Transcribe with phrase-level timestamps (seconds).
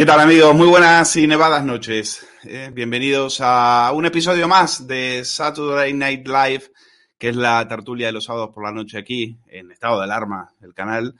[0.00, 0.54] ¿Qué tal amigos?
[0.54, 2.26] Muy buenas y nevadas noches.
[2.44, 6.72] Eh, bienvenidos a un episodio más de Saturday Night Live,
[7.18, 10.54] que es la tertulia de los sábados por la noche aquí, en estado de alarma,
[10.62, 11.16] el canal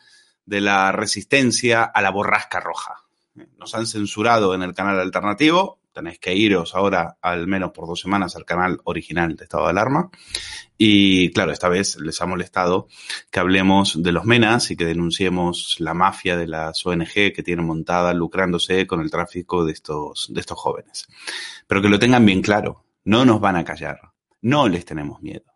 [0.46, 2.94] de la resistencia a la borrasca roja.
[3.38, 7.86] Eh, nos han censurado en el canal alternativo, tenéis que iros ahora al menos por
[7.86, 10.10] dos semanas al canal original de estado de alarma.
[10.76, 12.88] Y claro, esta vez les ha molestado
[13.30, 17.66] que hablemos de los menas y que denunciemos la mafia de las ONG que tienen
[17.66, 21.06] montada lucrándose con el tráfico de estos, de estos jóvenes.
[21.66, 24.00] Pero que lo tengan bien claro, no nos van a callar,
[24.40, 25.49] no les tenemos miedo.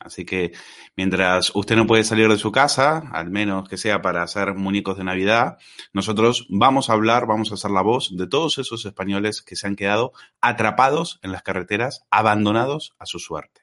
[0.00, 0.52] Así que
[0.96, 4.98] mientras usted no puede salir de su casa, al menos que sea para hacer muñecos
[4.98, 5.58] de Navidad,
[5.92, 9.66] nosotros vamos a hablar, vamos a ser la voz de todos esos españoles que se
[9.66, 13.62] han quedado atrapados en las carreteras, abandonados a su suerte.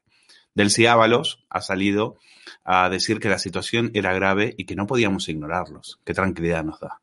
[0.55, 2.17] Del Ábalos ha salido
[2.65, 5.99] a decir que la situación era grave y que no podíamos ignorarlos.
[6.03, 7.01] Qué tranquilidad nos da.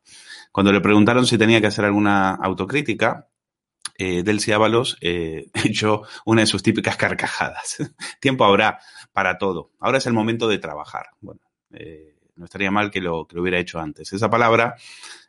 [0.51, 3.27] Cuando le preguntaron si tenía que hacer alguna autocrítica,
[3.97, 7.77] eh, Delcy Ábalos eh, echó una de sus típicas carcajadas.
[8.19, 8.79] Tiempo habrá
[9.11, 9.71] para todo.
[9.79, 11.07] Ahora es el momento de trabajar.
[11.21, 11.41] Bueno,
[11.71, 14.13] eh, no estaría mal que lo, que hubiera hecho antes.
[14.13, 14.75] Esa palabra,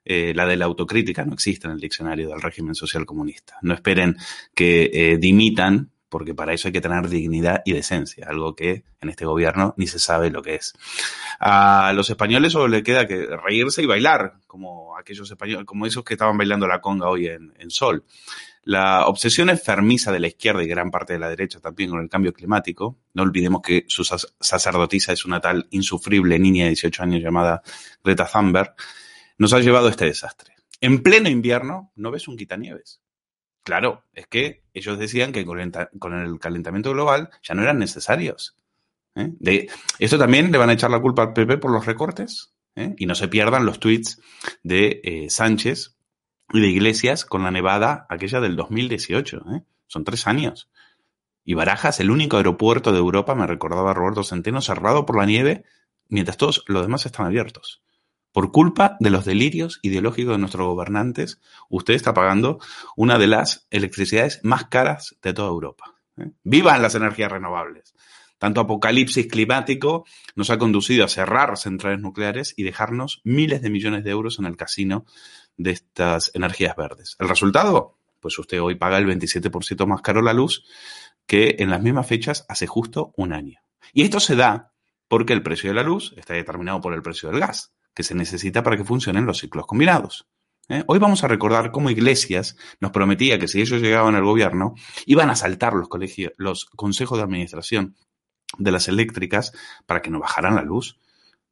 [0.04, 3.56] eh, la de la autocrítica, no existe en el diccionario del régimen social comunista.
[3.62, 4.16] No esperen
[4.54, 9.10] que eh, dimitan porque para eso hay que tener dignidad y decencia, algo que en
[9.10, 10.72] este gobierno ni se sabe lo que es.
[11.38, 16.04] A los españoles solo le queda que reírse y bailar, como aquellos españoles, como esos
[16.04, 18.04] que estaban bailando la conga hoy en, en Sol.
[18.62, 22.08] La obsesión enfermiza de la izquierda y gran parte de la derecha también con el
[22.08, 22.98] cambio climático.
[23.14, 27.62] No olvidemos que su sacerdotisa es una tal insufrible niña de 18 años llamada
[28.04, 28.74] Greta Thunberg.
[29.38, 30.54] Nos ha llevado a este desastre.
[30.80, 33.00] En pleno invierno no ves un quitanieves.
[33.62, 38.56] Claro, es que ellos decían que con el calentamiento global ya no eran necesarios.
[39.14, 39.68] ¿eh?
[39.98, 42.54] Esto también le van a echar la culpa al PP por los recortes.
[42.76, 42.94] ¿eh?
[42.96, 44.20] Y no se pierdan los tweets
[44.62, 45.97] de eh, Sánchez
[46.52, 49.44] y de Iglesias con la nevada aquella del 2018.
[49.54, 49.62] ¿eh?
[49.86, 50.70] Son tres años.
[51.44, 55.64] Y Barajas, el único aeropuerto de Europa, me recordaba Roberto Centeno, cerrado por la nieve,
[56.08, 57.82] mientras todos los demás están abiertos.
[58.32, 61.40] Por culpa de los delirios ideológicos de nuestros gobernantes,
[61.70, 62.58] usted está pagando
[62.96, 65.94] una de las electricidades más caras de toda Europa.
[66.18, 66.30] ¿eh?
[66.42, 67.94] ¡Vivan las energías renovables!
[68.38, 70.04] Tanto apocalipsis climático
[70.36, 74.44] nos ha conducido a cerrar centrales nucleares y dejarnos miles de millones de euros en
[74.44, 75.06] el casino
[75.58, 77.16] de estas energías verdes.
[77.18, 77.98] ¿El resultado?
[78.20, 80.64] Pues usted hoy paga el 27% más caro la luz
[81.26, 83.60] que en las mismas fechas hace justo un año.
[83.92, 84.72] Y esto se da
[85.08, 88.14] porque el precio de la luz está determinado por el precio del gas, que se
[88.14, 90.26] necesita para que funcionen los ciclos combinados.
[90.68, 90.84] ¿eh?
[90.86, 94.74] Hoy vamos a recordar cómo Iglesias nos prometía que si ellos llegaban al gobierno,
[95.06, 97.96] iban a saltar los colegios, los consejos de administración
[98.56, 99.52] de las eléctricas
[99.86, 100.98] para que no bajaran la luz.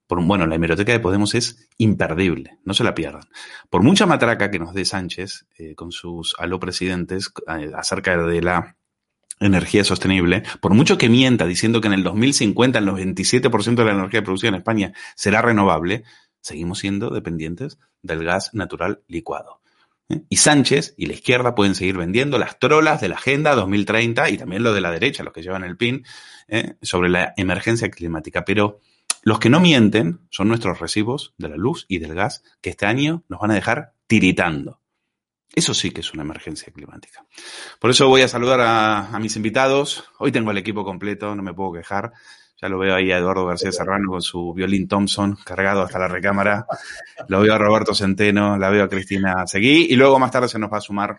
[0.08, 3.24] Bueno, la hemeroteca de Podemos es imperdible, no se la pierdan.
[3.70, 8.40] Por mucha matraca que nos dé Sánchez eh, con sus aló presidentes eh, acerca de
[8.40, 8.76] la
[9.40, 13.92] energía sostenible, por mucho que mienta diciendo que en el 2050 el 97% de la
[13.92, 16.04] energía producida en España será renovable,
[16.40, 19.60] seguimos siendo dependientes del gas natural licuado.
[20.08, 20.22] ¿eh?
[20.28, 24.38] Y Sánchez y la izquierda pueden seguir vendiendo las trolas de la Agenda 2030 y
[24.38, 26.04] también lo de la derecha, los que llevan el PIN,
[26.80, 28.44] sobre la emergencia climática.
[28.44, 28.78] Pero
[29.26, 32.87] los que no mienten son nuestros recibos de la luz y del gas que este
[32.87, 34.81] año nos van a dejar tiritando.
[35.52, 37.26] Eso sí que es una emergencia climática.
[37.81, 40.05] Por eso voy a saludar a, mis invitados.
[40.20, 42.12] Hoy tengo el equipo completo, no me puedo quejar.
[42.62, 46.06] Ya lo veo ahí a Eduardo García Serrano con su violín Thompson cargado hasta la
[46.06, 46.64] recámara.
[47.26, 50.61] Lo veo a Roberto Centeno, la veo a Cristina Seguí y luego más tarde se
[50.61, 51.19] nos va a sumar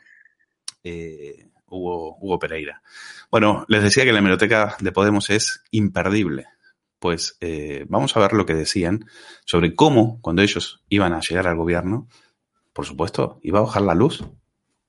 [0.82, 2.82] eh, Hugo, Hugo Pereira.
[3.30, 6.46] Bueno, les decía que la hemeroteca de Podemos es imperdible.
[7.00, 9.06] Pues eh, vamos a ver lo que decían
[9.46, 12.08] sobre cómo, cuando ellos iban a llegar al gobierno,
[12.74, 14.24] por supuesto, iba a bajar la luz.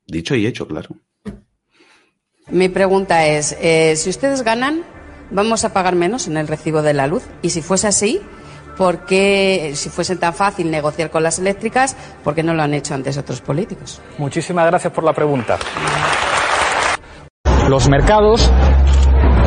[0.07, 0.97] Dicho y hecho, claro.
[2.51, 4.85] Mi pregunta es, eh, si ustedes ganan,
[5.31, 7.25] vamos a pagar menos en el recibo de la luz.
[7.43, 8.21] Y si fuese así,
[8.77, 12.75] ¿por qué, si fuese tan fácil negociar con las eléctricas, por qué no lo han
[12.75, 14.01] hecho antes otros políticos?
[14.17, 15.59] Muchísimas gracias por la pregunta.
[17.69, 18.51] Los mercados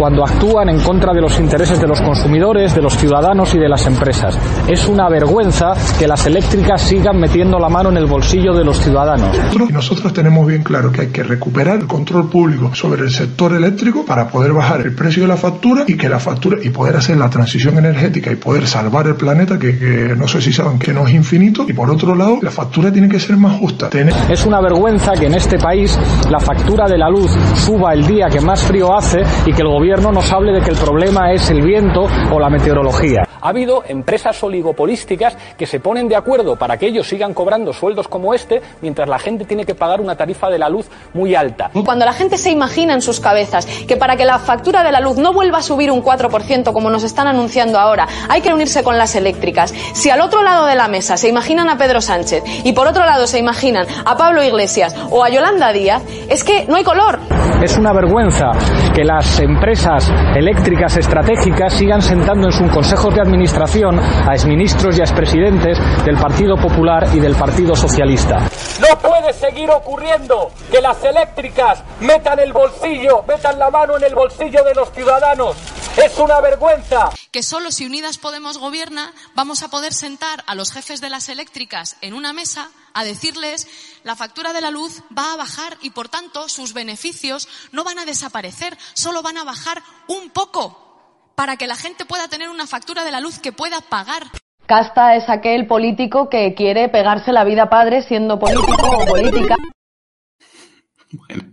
[0.02, 3.70] cuando actúan en contra de los intereses de los consumidores, de los ciudadanos y de
[3.70, 4.36] las empresas.
[4.68, 8.80] Es una vergüenza que las eléctricas sigan metiendo la mano en el bolsillo de los
[8.80, 9.38] ciudadanos.
[9.72, 14.04] Nosotros tenemos bien claro que hay que recuperar el control público sobre el sector eléctrico
[14.04, 17.18] para poder bajar el precio de la factura y que la factura y poder hacer
[17.18, 20.94] la transición energética y poder salvar el planeta que, que no sé si saben que
[20.94, 23.92] no es infinito y por otro lado la factura tiene que ser más justa.
[24.28, 25.96] Es una vergüenza que en este país
[26.32, 29.68] la factura de la luz suba el día que más frío hace y que el
[29.68, 33.24] gobierno gobierno nos hable de que el problema es el viento o la meteorología.
[33.42, 38.08] Ha habido empresas oligopolísticas que se ponen de acuerdo para que ellos sigan cobrando sueldos
[38.08, 41.72] como este, mientras la gente tiene que pagar una tarifa de la luz muy alta.
[41.84, 45.00] Cuando la gente se imagina en sus cabezas que para que la factura de la
[45.00, 48.84] luz no vuelva a subir un 4% como nos están anunciando ahora, hay que unirse
[48.84, 49.74] con las eléctricas.
[49.94, 53.06] Si al otro lado de la mesa se imaginan a Pedro Sánchez y por otro
[53.06, 57.20] lado se imaginan a Pablo Iglesias o a Yolanda Díaz, es que no hay color.
[57.64, 58.52] Es una vergüenza
[58.94, 65.02] que las empresas eléctricas estratégicas sigan sentando en sus consejos de administración a exministros y
[65.02, 68.38] a expresidentes del Partido Popular y del Partido Socialista.
[68.80, 74.16] No puede seguir ocurriendo que las eléctricas metan el bolsillo, metan la mano en el
[74.16, 75.56] bolsillo de los ciudadanos.
[75.98, 77.10] Es una vergüenza.
[77.32, 81.30] Que solo si Unidas Podemos gobierna vamos a poder sentar a los jefes de las
[81.30, 83.68] eléctricas en una mesa a decirles
[84.04, 88.00] la factura de la luz va a bajar y por tanto sus beneficios no van
[88.00, 90.91] a desaparecer, solo van a bajar un poco
[91.42, 94.28] para que la gente pueda tener una factura de la luz que pueda pagar.
[94.68, 99.56] Casta es aquel político que quiere pegarse la vida padre siendo político o política.
[101.14, 101.46] Bueno,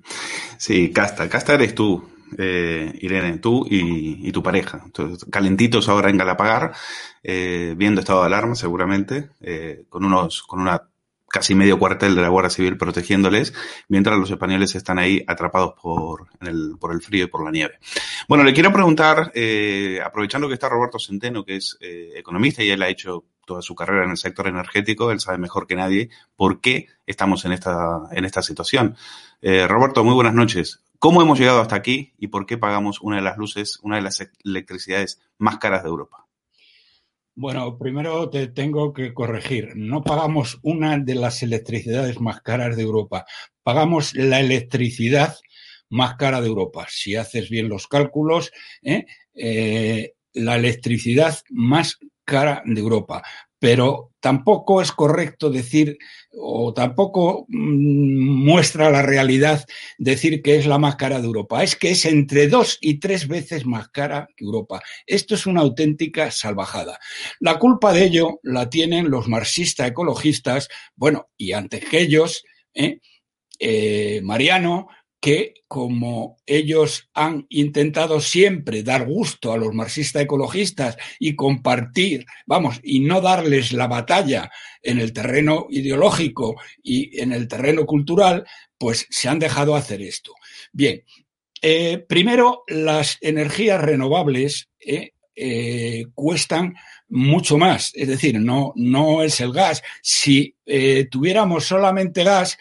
[0.59, 4.85] sí, casta, casta eres tú, eh, Irene, tú y, tu pareja.
[5.31, 6.75] calentitos ahora en Galapagar,
[7.23, 10.83] eh, viendo estado de alarma seguramente, eh, con unos, con una
[11.29, 13.53] casi medio cuartel de la Guardia Civil protegiéndoles,
[13.89, 17.79] mientras los españoles están ahí atrapados por el, por el frío y por la nieve.
[18.29, 22.71] Bueno, le quiero preguntar, eh, aprovechando que está Roberto Centeno, que es eh, economista y
[22.71, 26.11] él ha hecho toda su carrera en el sector energético, él sabe mejor que nadie
[26.37, 28.97] por qué estamos en esta, en esta situación.
[29.41, 30.83] Eh, Roberto, muy buenas noches.
[30.99, 34.03] ¿Cómo hemos llegado hasta aquí y por qué pagamos una de las luces, una de
[34.03, 36.28] las electricidades más caras de Europa?
[37.41, 39.77] Bueno, primero te tengo que corregir.
[39.77, 43.27] No pagamos una de las electricidades más caras de Europa.
[43.63, 45.37] Pagamos la electricidad
[45.89, 46.89] más cara de Europa.
[46.91, 48.51] Si haces bien los cálculos,
[48.83, 49.07] ¿eh?
[49.35, 53.23] Eh, la electricidad más cara de Europa
[53.59, 55.99] pero tampoco es correcto decir
[56.33, 59.65] o tampoco mm, muestra la realidad
[59.99, 61.63] decir que es la más cara de Europa.
[61.63, 64.83] Es que es entre dos y tres veces más cara que Europa.
[65.07, 66.99] Esto es una auténtica salvajada.
[67.41, 73.01] La culpa de ello la tienen los marxistas ecologistas, bueno, y antes que ellos, ¿eh?
[73.61, 74.87] Eh, Mariano,
[75.21, 82.81] que como ellos han intentado siempre dar gusto a los marxistas ecologistas y compartir, vamos,
[82.83, 84.51] y no darles la batalla
[84.83, 88.47] en el terreno ideológico y en el terreno cultural,
[88.79, 90.33] pues se han dejado hacer esto.
[90.73, 91.03] Bien,
[91.61, 96.75] eh, primero, las energías renovables eh, eh, cuestan
[97.09, 97.93] mucho más.
[97.95, 99.83] Es decir, no, no es el gas.
[100.03, 100.55] Si
[101.11, 102.59] tuviéramos solamente gas,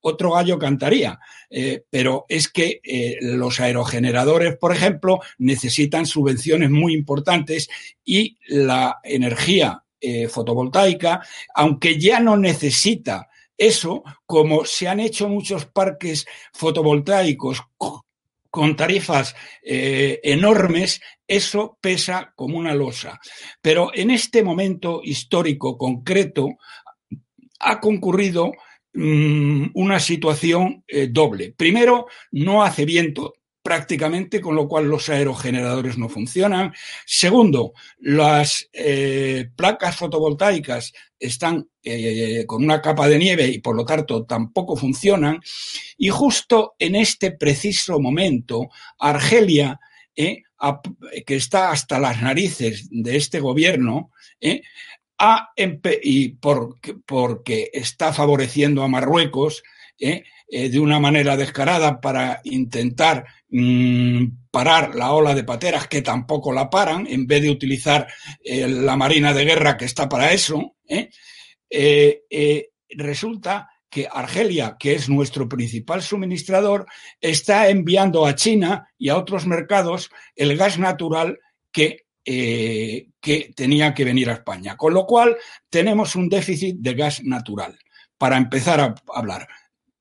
[0.00, 1.18] otro gallo cantaría.
[1.56, 2.80] Eh, pero es que
[3.20, 7.68] los aerogeneradores, por ejemplo, necesitan subvenciones muy importantes
[8.04, 9.84] y la energía
[10.28, 11.22] fotovoltaica,
[11.54, 17.62] aunque ya no necesita eso, como se han hecho muchos parques fotovoltaicos
[18.50, 23.20] con tarifas eh, enormes, eso pesa como una losa.
[23.60, 26.50] Pero en este momento histórico concreto
[27.58, 28.52] ha concurrido
[28.94, 31.52] mm, una situación eh, doble.
[31.56, 36.74] Primero, no hace viento prácticamente, con lo cual los aerogeneradores no funcionan.
[37.06, 43.86] Segundo, las eh, placas fotovoltaicas están eh, con una capa de nieve y por lo
[43.86, 45.40] tanto tampoco funcionan.
[45.96, 49.80] Y justo en este preciso momento, Argelia,
[50.14, 54.10] que está hasta las narices de este gobierno,
[55.18, 59.62] ha y porque, está favoreciendo a Marruecos,
[59.98, 63.24] de una manera descarada para intentar
[63.56, 68.08] Mm, parar la ola de pateras que tampoco la paran, en vez de utilizar
[68.42, 71.08] eh, la Marina de Guerra que está para eso, ¿eh?
[71.70, 76.86] Eh, resulta que Argelia, que es nuestro principal suministrador,
[77.20, 81.38] está enviando a China y a otros mercados el gas natural
[81.70, 84.76] que, que tenía que venir a España.
[84.76, 85.36] Con lo cual,
[85.68, 87.78] tenemos un déficit de gas natural.
[88.16, 89.46] Para empezar a hablar,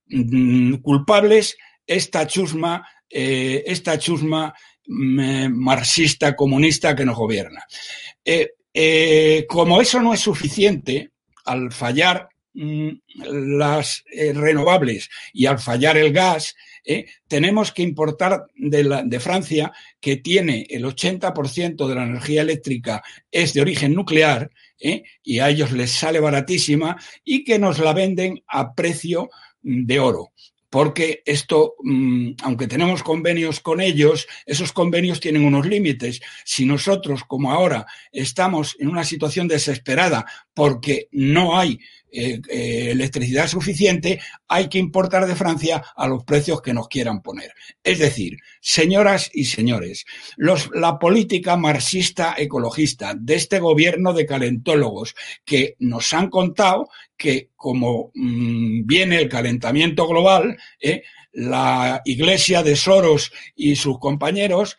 [0.08, 4.52] mm, culpables esta chusma eh, esta chusma
[4.88, 7.64] mm, marxista comunista que nos gobierna.
[8.26, 11.12] Eh, eh, como eso no es suficiente,
[11.46, 12.90] al fallar mm,
[13.60, 14.04] las
[14.34, 16.56] renovables y al fallar el gas,
[17.28, 23.62] tenemos que importar de, Francia, que tiene el 80% de la energía eléctrica es de
[23.62, 24.52] origen nuclear,
[25.24, 29.30] y a ellos les sale baratísima, y que nos la venden a precio
[29.62, 30.34] de oro.
[30.70, 36.20] Porque esto, mm, aunque tenemos convenios con ellos, esos convenios tienen unos límites.
[36.44, 40.26] Si nosotros, como ahora, estamos en una situación desesperada
[40.56, 41.80] porque no hay
[42.16, 47.24] eh, eh, electricidad suficiente, hay que importar de Francia a los precios que nos quieran
[47.24, 47.52] poner.
[47.84, 50.06] Es decir, señoras y señores,
[50.38, 58.12] la política marxista ecologista de este gobierno de calentólogos que nos han contado que como
[58.14, 61.02] mm, viene el calentamiento global, eh,
[61.32, 64.78] la iglesia de Soros y sus compañeros,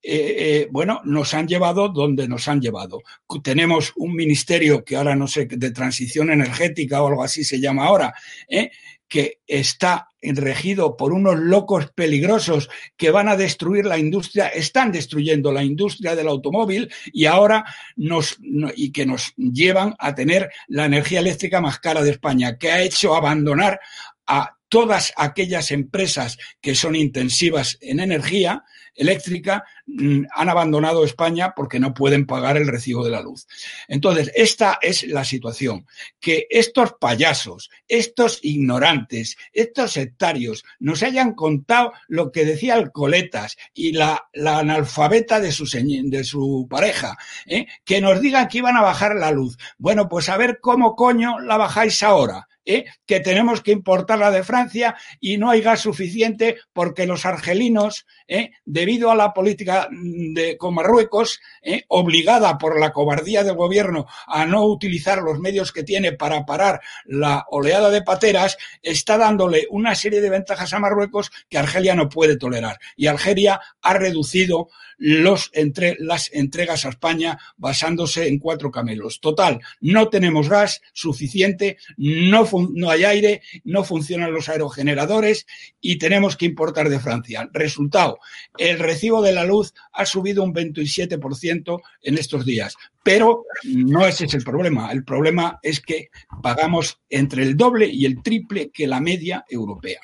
[0.00, 3.02] eh, eh, bueno, nos han llevado donde nos han llevado.
[3.42, 7.86] Tenemos un ministerio que ahora no sé, de transición energética o algo así se llama
[7.86, 8.14] ahora,
[8.48, 8.70] ¿eh?
[9.08, 15.50] que está regido por unos locos peligrosos que van a destruir la industria, están destruyendo
[15.50, 17.64] la industria del automóvil y ahora
[17.96, 18.36] nos
[18.76, 22.82] y que nos llevan a tener la energía eléctrica más cara de España, que ha
[22.82, 23.80] hecho abandonar
[24.26, 28.64] a todas aquellas empresas que son intensivas en energía
[28.98, 33.46] eléctrica mm, han abandonado España porque no pueden pagar el recibo de la luz.
[33.86, 35.86] Entonces, esta es la situación.
[36.20, 43.56] Que estos payasos, estos ignorantes, estos sectarios nos hayan contado lo que decía el Coletas
[43.72, 47.66] y la, analfabeta de su, de su pareja, ¿eh?
[47.84, 49.56] que nos digan que iban a bajar la luz.
[49.78, 52.48] Bueno, pues a ver cómo coño la bajáis ahora.
[52.68, 52.84] ¿Eh?
[53.06, 58.50] que tenemos que importarla de Francia y no hay gas suficiente porque los argelinos, ¿eh?
[58.64, 61.84] debido a la política de, con Marruecos, ¿eh?
[61.88, 66.80] obligada por la cobardía del gobierno a no utilizar los medios que tiene para parar
[67.06, 72.10] la oleada de pateras, está dándole una serie de ventajas a Marruecos que Argelia no
[72.10, 72.78] puede tolerar.
[72.96, 79.20] Y Argelia ha reducido los entre, las entregas a España basándose en cuatro camelos.
[79.20, 85.46] Total, no tenemos gas suficiente, no, no hay aire, no funcionan los aerogeneradores
[85.80, 87.48] y tenemos que importar de Francia.
[87.52, 88.18] Resultado,
[88.56, 92.74] el recibo de la luz ha subido un 27% en estos días.
[93.02, 94.92] Pero no ese es el problema.
[94.92, 96.10] El problema es que
[96.42, 100.00] pagamos entre el doble y el triple que la media europea.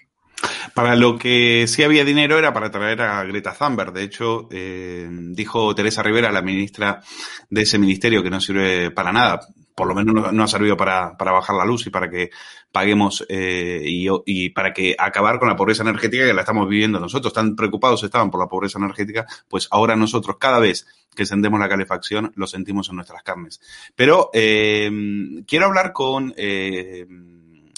[0.75, 3.93] Para lo que sí había dinero era para traer a Greta Thunberg.
[3.93, 7.03] De hecho, eh, dijo Teresa Rivera, la ministra
[7.49, 9.41] de ese ministerio, que no sirve para nada.
[9.75, 12.31] Por lo menos no, ha servido para, para, bajar la luz y para que
[12.71, 17.01] paguemos eh, y, y, para que acabar con la pobreza energética que la estamos viviendo
[17.01, 17.33] nosotros.
[17.33, 21.69] Tan preocupados estaban por la pobreza energética, pues ahora nosotros cada vez que encendemos la
[21.69, 23.61] calefacción lo sentimos en nuestras carnes.
[23.97, 24.91] Pero eh,
[25.47, 26.33] quiero hablar con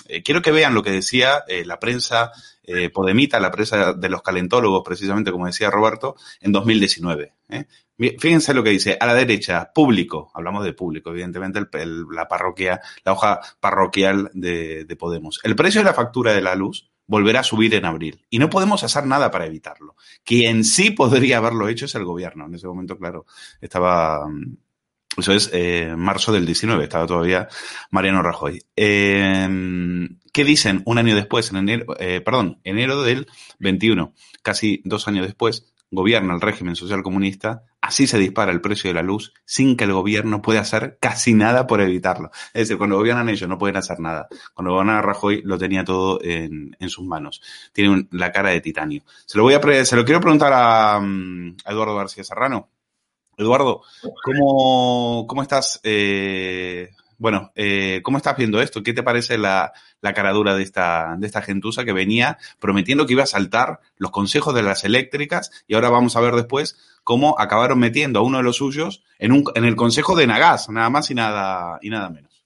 [0.08, 2.32] eh, quiero que vean lo que decía eh, la prensa
[2.66, 7.34] eh, Podemita, la prensa de los calentólogos, precisamente como decía Roberto, en 2019.
[8.18, 11.60] Fíjense lo que dice, a la derecha, público, hablamos de público, evidentemente
[12.10, 15.40] la parroquia, la hoja parroquial de, de Podemos.
[15.44, 18.24] El precio de la factura de la luz volverá a subir en abril.
[18.30, 19.94] Y no podemos hacer nada para evitarlo.
[20.24, 22.46] Quien sí podría haberlo hecho es el gobierno.
[22.46, 23.26] En ese momento, claro,
[23.60, 24.26] estaba
[25.16, 27.48] eso es eh, marzo del 19, estaba todavía
[27.90, 28.62] Mariano Rajoy.
[28.74, 29.48] Eh,
[30.36, 33.26] ¿Qué dicen un año después, en enero, eh, perdón, enero del
[33.58, 34.12] 21,
[34.42, 38.94] casi dos años después, gobierna el régimen social comunista, así se dispara el precio de
[38.94, 42.30] la luz sin que el gobierno pueda hacer casi nada por evitarlo.
[42.52, 44.28] Es decir, cuando gobiernan ellos no pueden hacer nada.
[44.52, 47.40] Cuando gobierna Rajoy lo tenía todo en, en sus manos.
[47.72, 49.04] Tiene la cara de titanio.
[49.24, 52.68] Se lo voy a se lo quiero preguntar a, mm, a Eduardo García Serrano.
[53.38, 53.84] Eduardo,
[54.22, 55.80] ¿cómo, cómo estás?
[55.82, 58.82] Eh, bueno, eh, ¿cómo estás viendo esto?
[58.82, 63.14] ¿Qué te parece la, la caradura de esta, de esta gentuza que venía prometiendo que
[63.14, 67.36] iba a saltar los consejos de las eléctricas y ahora vamos a ver después cómo
[67.38, 70.90] acabaron metiendo a uno de los suyos en, un, en el consejo de Nagas, nada
[70.90, 72.44] más y nada, y nada menos?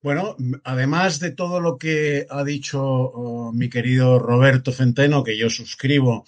[0.00, 5.50] Bueno, además de todo lo que ha dicho oh, mi querido Roberto Centeno, que yo
[5.50, 6.24] suscribo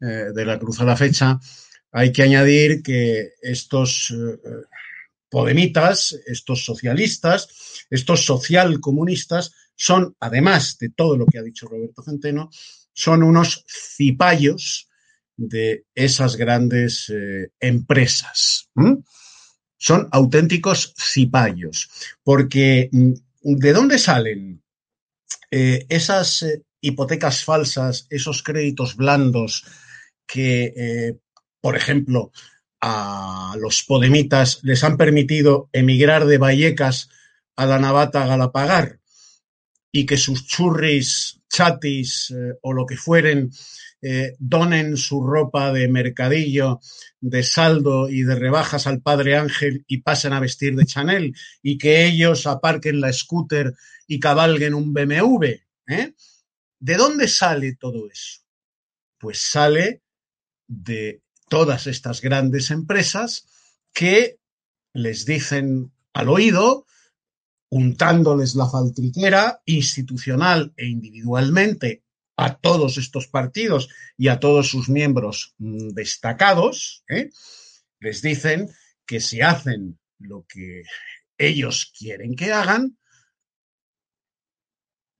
[0.00, 1.38] eh, de la cruz a la fecha,
[1.92, 4.38] hay que añadir que estos eh,
[5.32, 7.48] podemitas, estos socialistas,
[7.88, 12.50] estos socialcomunistas son, además de todo lo que ha dicho Roberto Centeno,
[12.92, 14.90] son unos cipayos
[15.34, 18.68] de esas grandes eh, empresas.
[19.78, 21.88] Son auténticos cipayos,
[22.22, 23.12] porque mm,
[23.42, 24.62] ¿de dónde salen
[25.50, 26.44] eh, esas
[26.82, 29.64] hipotecas falsas, esos créditos blandos
[30.26, 31.16] que
[31.62, 32.32] por ejemplo,
[32.82, 37.08] a los podemitas les han permitido emigrar de Vallecas
[37.54, 38.98] a la Navata Galapagar
[39.92, 43.50] y que sus churris, chatis eh, o lo que fueren
[44.00, 46.80] eh, donen su ropa de mercadillo,
[47.20, 51.78] de saldo y de rebajas al Padre Ángel y pasen a vestir de Chanel y
[51.78, 53.74] que ellos aparquen la scooter
[54.08, 55.44] y cabalguen un BMW.
[55.86, 56.14] ¿eh?
[56.80, 58.40] ¿De dónde sale todo eso?
[59.18, 60.02] Pues sale
[60.66, 61.21] de
[61.52, 63.46] todas estas grandes empresas
[63.92, 64.38] que
[64.94, 66.86] les dicen al oído,
[67.68, 72.04] untándoles la faltriquera institucional e individualmente
[72.38, 77.28] a todos estos partidos y a todos sus miembros mm, destacados, ¿eh?
[78.00, 78.70] les dicen
[79.04, 80.84] que si hacen lo que
[81.36, 82.96] ellos quieren que hagan,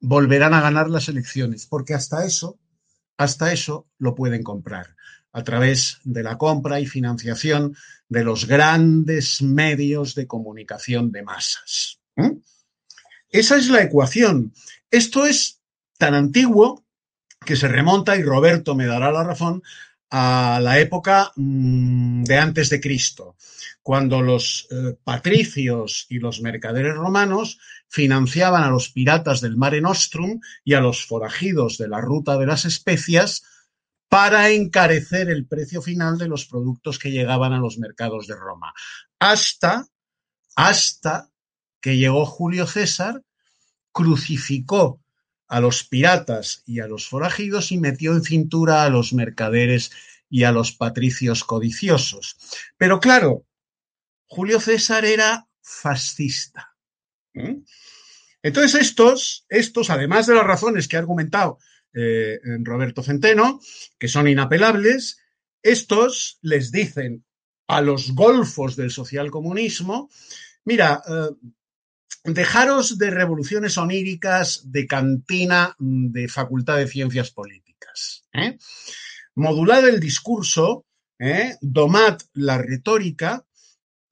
[0.01, 2.59] volverán a ganar las elecciones, porque hasta eso,
[3.19, 4.97] hasta eso lo pueden comprar
[5.33, 7.77] a través de la compra y financiación
[8.09, 12.01] de los grandes medios de comunicación de masas.
[13.31, 14.53] Esa es la ecuación.
[14.91, 15.61] Esto es
[15.99, 16.85] tan antiguo
[17.45, 19.63] que se remonta, y Roberto me dará la razón,
[20.11, 23.37] a la época mm, de antes de Cristo,
[23.83, 30.41] cuando los eh, patricios y los mercaderes romanos financiaban a los piratas del Mare Nostrum
[30.65, 33.43] y a los forajidos de la ruta de las especias
[34.13, 38.75] para encarecer el precio final de los productos que llegaban a los mercados de Roma.
[39.19, 39.87] Hasta,
[40.55, 41.31] hasta
[41.81, 43.23] que llegó Julio César,
[43.91, 45.01] crucificó
[45.49, 49.91] a los piratas y a los forajidos y metió en cintura a los mercaderes
[50.29, 52.37] y a los patricios codiciosos.
[52.77, 53.47] Pero claro,
[54.27, 56.77] Julio César era fascista.
[58.43, 61.61] Entonces estos, estos, además de las razones que he argumentado
[61.95, 63.61] eh, Roberto Centeno,
[63.99, 65.19] que son inapelables,
[65.63, 67.25] estos les dicen
[67.69, 70.11] a los golfos del socialcomunismo,
[70.65, 71.31] mira, eh,
[72.25, 78.25] dejaros de revoluciones oníricas de cantina de Facultad de Ciencias Políticas.
[78.33, 78.59] ¿eh?
[79.35, 80.85] Modulad el discurso,
[81.61, 83.47] domad la retórica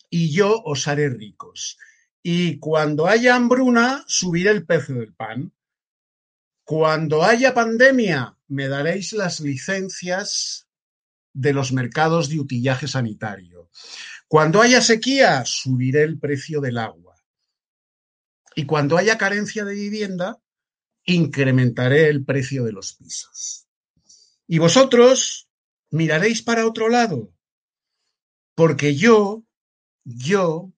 [0.08, 1.78] y yo os haré ricos.
[2.22, 5.52] Y cuando haya hambruna, subiré el precio del pan.
[6.70, 10.68] Cuando haya pandemia, me daréis las licencias
[11.32, 13.70] de los mercados de utillaje sanitario.
[14.28, 17.16] Cuando haya sequía, subiré el precio del agua.
[18.54, 20.40] Y cuando haya carencia de vivienda,
[21.06, 23.66] incrementaré el precio de los pisos.
[24.46, 25.48] Y vosotros
[25.90, 27.34] miraréis para otro lado,
[28.54, 29.42] porque yo,
[30.04, 30.72] yo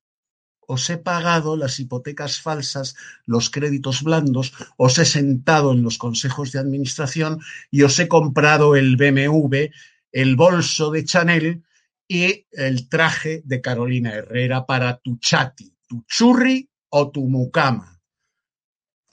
[0.66, 2.96] os he pagado las hipotecas falsas,
[3.26, 8.76] los créditos blandos, os he sentado en los consejos de administración y os he comprado
[8.76, 9.70] el BMW,
[10.12, 11.62] el bolso de Chanel
[12.08, 18.00] y el traje de Carolina Herrera para tu chati, tu churri o tu mucama.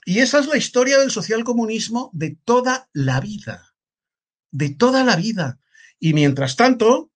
[0.04, 3.74] Y esa es la historia del socialcomunismo de toda la vida,
[4.50, 5.60] de toda la vida.
[5.98, 7.09] Y mientras tanto,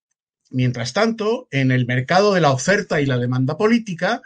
[0.51, 4.23] mientras tanto, en el mercado de la oferta y la demanda política,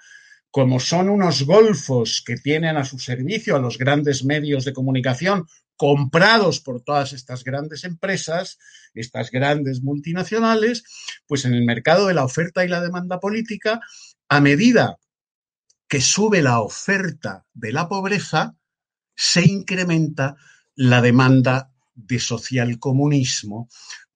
[0.50, 5.46] como son unos golfos que tienen a su servicio a los grandes medios de comunicación
[5.76, 8.58] comprados por todas estas grandes empresas,
[8.94, 10.82] estas grandes multinacionales,
[11.26, 13.80] pues en el mercado de la oferta y la demanda política,
[14.28, 14.98] a medida
[15.86, 18.56] que sube la oferta de la pobreza,
[19.14, 20.36] se incrementa
[20.74, 23.68] la demanda de socialcomunismo,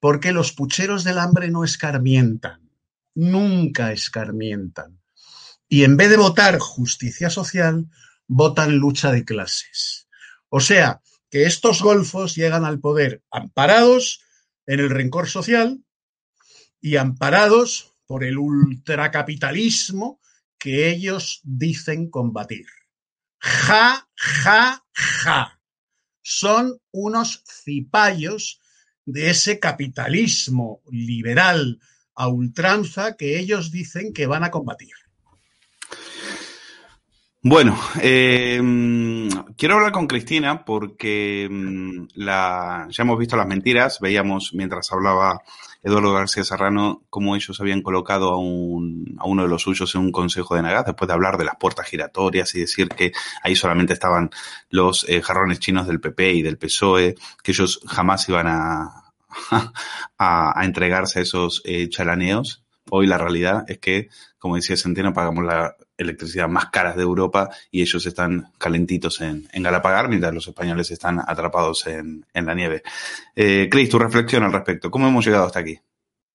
[0.03, 2.69] porque los pucheros del hambre no escarmientan,
[3.15, 5.01] nunca escarmientan.
[5.69, 7.87] Y en vez de votar justicia social,
[8.27, 10.09] votan lucha de clases.
[10.49, 14.25] O sea, que estos golfos llegan al poder amparados
[14.67, 15.85] en el rencor social
[16.81, 20.21] y amparados por el ultracapitalismo
[20.59, 22.67] que ellos dicen combatir.
[23.39, 25.61] Ja, ja, ja.
[26.23, 28.62] Son unos cipayos
[29.05, 31.81] de ese capitalismo liberal
[32.15, 34.93] a ultranza que ellos dicen que van a combatir.
[37.45, 38.61] Bueno, eh,
[39.57, 45.43] quiero hablar con Cristina porque mm, la, ya hemos visto las mentiras, veíamos mientras hablaba
[45.83, 50.03] Eduardo García Serrano cómo ellos habían colocado a, un, a uno de los suyos en
[50.03, 53.57] un consejo de Nagas después de hablar de las puertas giratorias y decir que ahí
[53.57, 54.31] solamente estaban
[54.71, 59.13] los eh, jarrones chinos del PP y del PSOE, que ellos jamás iban a,
[60.19, 62.65] a, entregarse a esos eh, chalaneos.
[62.91, 67.51] Hoy la realidad es que, como decía Centeno, pagamos la electricidad más caras de Europa
[67.71, 72.55] y ellos están calentitos en, en Galapagar mientras los españoles están atrapados en, en la
[72.55, 72.83] nieve.
[73.37, 74.91] Eh, Cris, tu reflexión al respecto.
[74.91, 75.79] ¿Cómo hemos llegado hasta aquí?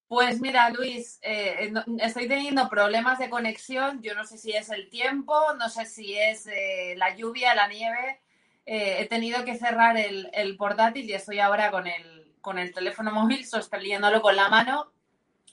[0.08, 4.00] Pues mira, Luis, eh, estoy teniendo problemas de conexión.
[4.00, 7.68] Yo no sé si es el tiempo, no sé si es eh, la lluvia, la
[7.68, 8.22] nieve.
[8.64, 12.72] Eh, he tenido que cerrar el, el, portátil y estoy ahora con el, con el
[12.72, 14.92] teléfono móvil sosteniéndolo con la mano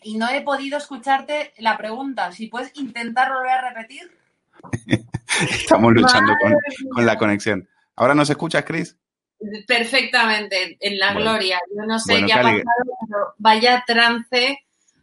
[0.05, 2.31] y no he podido escucharte la pregunta.
[2.31, 4.11] Si puedes intentar volver a repetir.
[5.49, 6.53] Estamos luchando con,
[6.93, 7.67] con, la conexión.
[7.95, 8.95] ¿Ahora nos escuchas, Chris?
[9.67, 11.31] Perfectamente, en la bueno.
[11.31, 11.59] gloria.
[11.75, 12.63] Yo no sé bueno, qué ha pasado,
[13.07, 14.59] pero vaya trance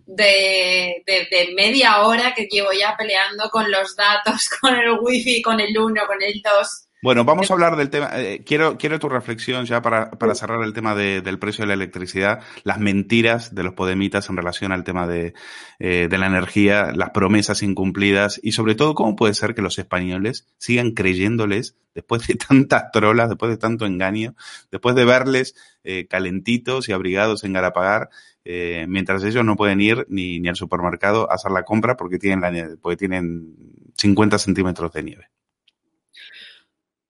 [0.07, 5.43] de, de, de, media hora que llevo ya peleando con los datos, con el wifi,
[5.43, 6.89] con el 1, con el 2.
[7.05, 8.11] Bueno, vamos a hablar del tema.
[8.15, 11.67] Eh, quiero, quiero tu reflexión ya para, para cerrar el tema de, del precio de
[11.67, 15.35] la electricidad, las mentiras de los podemitas en relación al tema de,
[15.81, 19.81] eh, de la energía, las promesas incumplidas y sobre todo cómo puede ser que los
[19.81, 24.37] españoles sigan creyéndoles después de tantas trolas, después de tanto engaño,
[24.71, 28.11] después de verles eh, calentitos y abrigados en Galapagar,
[28.45, 32.21] eh, mientras ellos no pueden ir ni, ni al supermercado a hacer la compra porque
[32.21, 33.57] tienen, la, porque tienen
[33.97, 35.33] 50 centímetros de nieve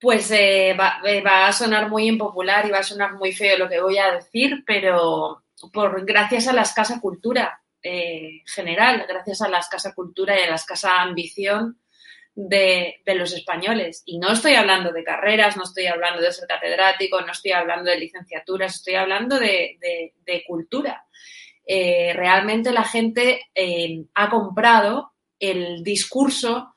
[0.03, 3.57] pues eh, va, eh, va, a sonar muy impopular y va a sonar muy feo
[3.57, 9.41] lo que voy a decir, pero por gracias a la escasa cultura eh, general, gracias
[9.41, 11.79] a la escasa cultura y a la escasa ambición
[12.35, 14.03] de, los españoles.
[14.05, 17.89] Y no estoy hablando de carreras, no estoy hablando de ser catedrático, no estoy hablando
[17.89, 21.05] de licenciaturas, estoy hablando de, cultura.
[21.65, 23.39] Realmente la gente
[24.13, 26.72] ha comprado el discurso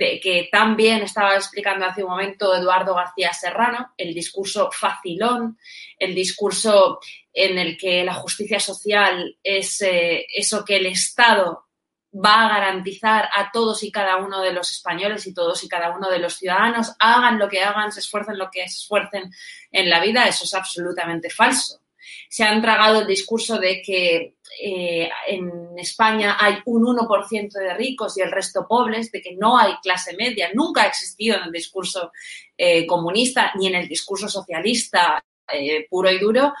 [0.00, 5.58] de, que también estaba explicando hace un momento Eduardo García Serrano, el discurso facilón,
[5.98, 7.00] el discurso
[7.32, 11.66] en el que la justicia social es eh, eso que el Estado
[12.12, 15.90] va a garantizar a todos y cada uno de los españoles y todos y cada
[15.90, 19.30] uno de los ciudadanos, hagan lo que hagan, se esfuercen lo que se esfuercen
[19.70, 21.80] en la vida, eso es absolutamente falso
[22.28, 28.16] se han tragado el discurso de que eh, en España hay un 1% de ricos
[28.18, 30.50] y el resto pobres, de que no hay clase media.
[30.54, 32.12] Nunca ha existido en el discurso
[32.56, 36.54] eh, comunista ni en el discurso socialista eh, puro y duro,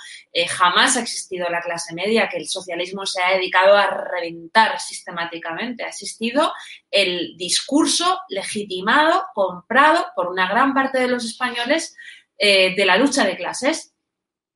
[0.48, 5.84] jamás ha existido la clase media, que el socialismo se ha dedicado a reventar sistemáticamente.
[5.84, 6.52] Ha existido
[6.90, 11.94] el discurso legitimado, comprado por una gran parte de los españoles
[12.36, 13.89] de la lucha de clases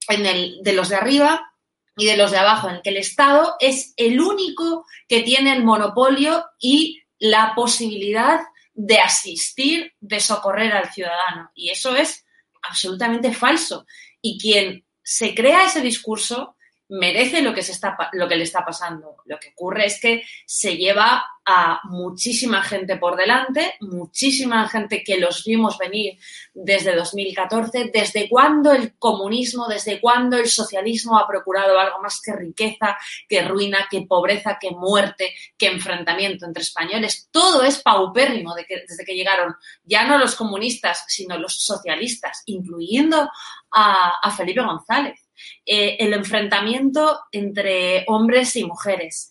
[0.09, 1.53] en el, de los de arriba
[1.97, 5.65] y de los de abajo, en que el Estado es el único que tiene el
[5.65, 8.41] monopolio y la posibilidad
[8.73, 11.51] de asistir, de socorrer al ciudadano.
[11.55, 12.25] Y eso es
[12.63, 13.87] absolutamente falso.
[14.21, 16.57] Y quien se crea ese discurso
[16.89, 19.17] merece lo que, se está, lo que le está pasando.
[19.25, 25.19] Lo que ocurre es que se lleva a muchísima gente por delante, muchísima gente que
[25.19, 26.19] los vimos venir
[26.55, 32.33] desde 2014, desde cuando el comunismo, desde cuando el socialismo ha procurado algo más que
[32.33, 32.97] riqueza,
[33.29, 37.29] que ruina, que pobreza, que muerte, que enfrentamiento entre españoles.
[37.31, 43.29] Todo es paupérrimo desde que llegaron ya no los comunistas, sino los socialistas, incluyendo
[43.71, 45.24] a Felipe González.
[45.67, 49.31] Eh, el enfrentamiento entre hombres y mujeres,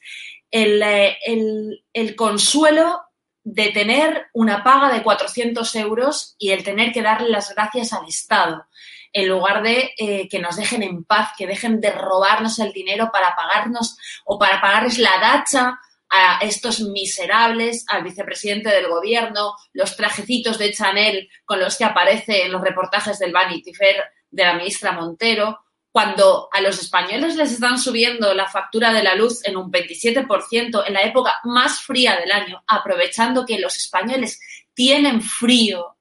[0.50, 3.02] eh, el, consuelo
[3.44, 8.08] de tener una paga de 400 euros y el tener que darle las gracias al
[8.08, 8.66] Estado,
[9.12, 13.10] en lugar de eh, que nos dejen en paz, que dejen de robarnos el dinero
[13.12, 19.96] para pagarnos o para pagarles la dacha a estos miserables, al vicepresidente del gobierno, los
[19.96, 24.54] trajecitos de Chanel con los que aparece en los reportajes del Vanity Fair de la
[24.54, 25.63] ministra Montero,
[25.94, 30.84] cuando a los españoles les están subiendo la factura de la luz en un 27%
[30.88, 34.40] en la época más fría del año, aprovechando que los españoles
[34.74, 35.96] tienen frío,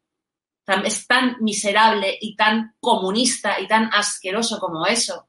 [0.87, 5.28] es tan miserable y tan comunista y tan asqueroso como eso,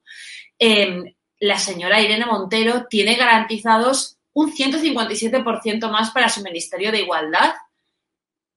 [0.57, 7.53] em, la señora Irene Montero tiene garantizados un 157% más para su Ministerio de Igualdad,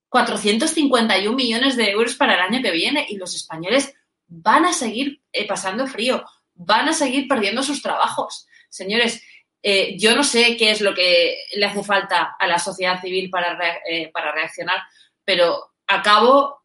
[0.09, 3.93] 451 millones de euros para el año que viene y los españoles
[4.29, 8.47] van a seguir eh, pasando frío, van a seguir perdiendo sus trabajos.
[8.69, 9.23] Señores,
[9.63, 13.31] eh, yo no sé qué es lo que le hace falta a la sociedad civil
[13.31, 13.59] para,
[13.89, 14.79] eh, para reaccionar,
[15.25, 16.63] pero acabo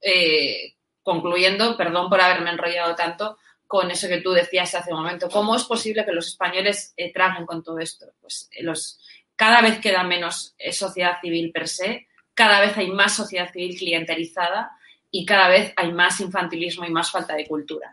[1.04, 5.30] concluyendo, perdón por haberme enrollado tanto, con eso que tú decías hace un momento.
[5.30, 8.08] ¿Cómo es posible que los españoles traguen con todo esto?
[8.19, 9.00] Pues los,
[9.36, 14.71] cada vez queda menos sociedad civil per se, cada vez hay más sociedad civil clientelizada
[15.12, 17.91] y cada vez hay más infantilismo y más falta de cultura.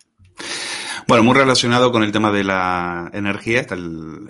[1.06, 3.60] Bueno, muy relacionado con el tema de la energía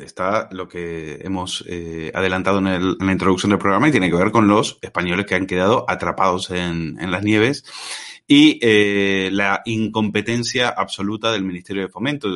[0.00, 4.30] está, lo que hemos eh, adelantado en, la introducción del programa y tiene que ver
[4.30, 7.64] con los españoles que han quedado atrapados en, en las nieves
[8.28, 12.28] y eh, la incompetencia absoluta del Ministerio de Fomento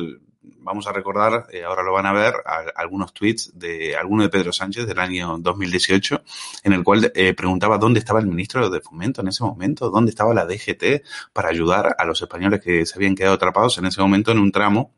[0.63, 2.33] vamos a recordar, eh, ahora lo van a ver,
[2.75, 6.23] algunos tweets de alguno de Pedro Sánchez del año 2018,
[6.63, 10.09] en el cual eh, preguntaba dónde estaba el ministro de Fomento en ese momento, dónde
[10.09, 14.01] estaba la DGT para ayudar a los españoles que se habían quedado atrapados en ese
[14.01, 14.95] momento en un tramo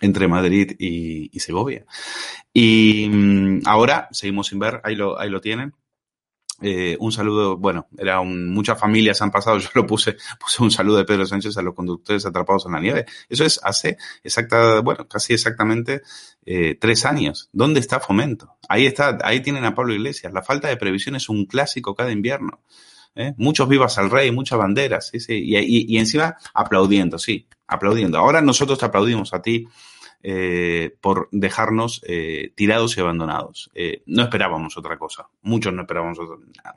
[0.00, 1.84] entre Madrid y, Segovia.
[2.52, 5.74] Y mm, ahora seguimos sin ver, ahí lo, ahí lo tienen,
[6.62, 10.70] eh, un saludo, bueno, era un, muchas familias han pasado, yo lo puse, puse un
[10.70, 13.06] saludo de Pedro Sánchez a los conductores atrapados en la nieve.
[13.28, 16.02] Eso es hace exacta, bueno, casi exactamente
[16.46, 17.48] eh, tres años.
[17.52, 18.56] ¿Dónde está Fomento?
[18.68, 20.32] Ahí está, ahí tienen a Pablo Iglesias.
[20.32, 22.60] La falta de previsión es un clásico cada invierno.
[23.14, 23.34] ¿eh?
[23.36, 25.34] Muchos vivas al rey, muchas banderas, sí, sí.
[25.34, 28.18] Y, y, y encima aplaudiendo, sí, aplaudiendo.
[28.18, 29.66] Ahora nosotros te aplaudimos a ti
[30.24, 33.70] eh, por dejarnos eh, tirados y abandonados.
[33.74, 35.26] Eh, no esperábamos otra cosa.
[35.42, 36.18] Muchos no esperábamos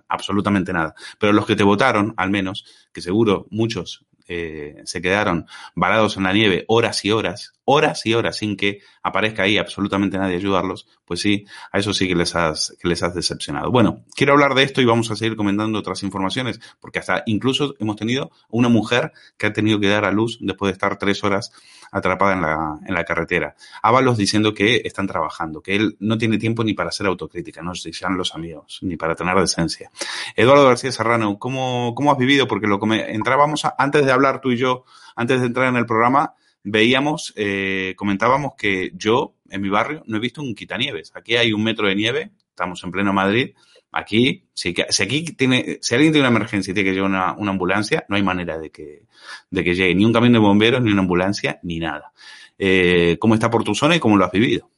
[0.08, 0.96] absolutamente nada.
[1.20, 6.34] Pero los que te votaron, al menos, que seguro muchos se quedaron varados en la
[6.34, 10.88] nieve horas y horas, horas y horas sin que aparezca ahí absolutamente nadie a ayudarlos,
[11.06, 13.70] pues sí, a eso sí que les has, que les has decepcionado.
[13.70, 17.76] Bueno, quiero hablar de esto y vamos a seguir comentando otras informaciones, porque hasta incluso
[17.80, 21.24] hemos tenido una mujer que ha tenido que dar a luz después de estar tres
[21.24, 21.52] horas
[21.92, 23.56] atrapada en la, en la carretera.
[23.82, 27.76] Ábalos diciendo que están trabajando, que él no tiene tiempo ni para hacer autocrítica, no
[27.76, 29.92] se sean los amigos, ni para tener decencia.
[30.36, 32.48] Eduardo García Serrano, ¿cómo, cómo has vivido?
[32.48, 36.34] Porque lo entrábamos antes de hablar tú y yo, antes de entrar en el programa,
[36.64, 41.12] veíamos, eh, comentábamos que yo en mi barrio no he visto un quitanieves.
[41.16, 43.54] Aquí hay un metro de nieve, estamos en pleno Madrid.
[43.92, 47.52] Aquí, si, aquí tiene, si alguien tiene una emergencia y tiene que llevar una, una,
[47.52, 49.04] ambulancia, no hay manera de que,
[49.50, 52.12] de que llegue ni un camión de bomberos, ni una ambulancia, ni nada.
[52.58, 54.70] Eh, ¿Cómo está por tu zona y cómo lo has vivido?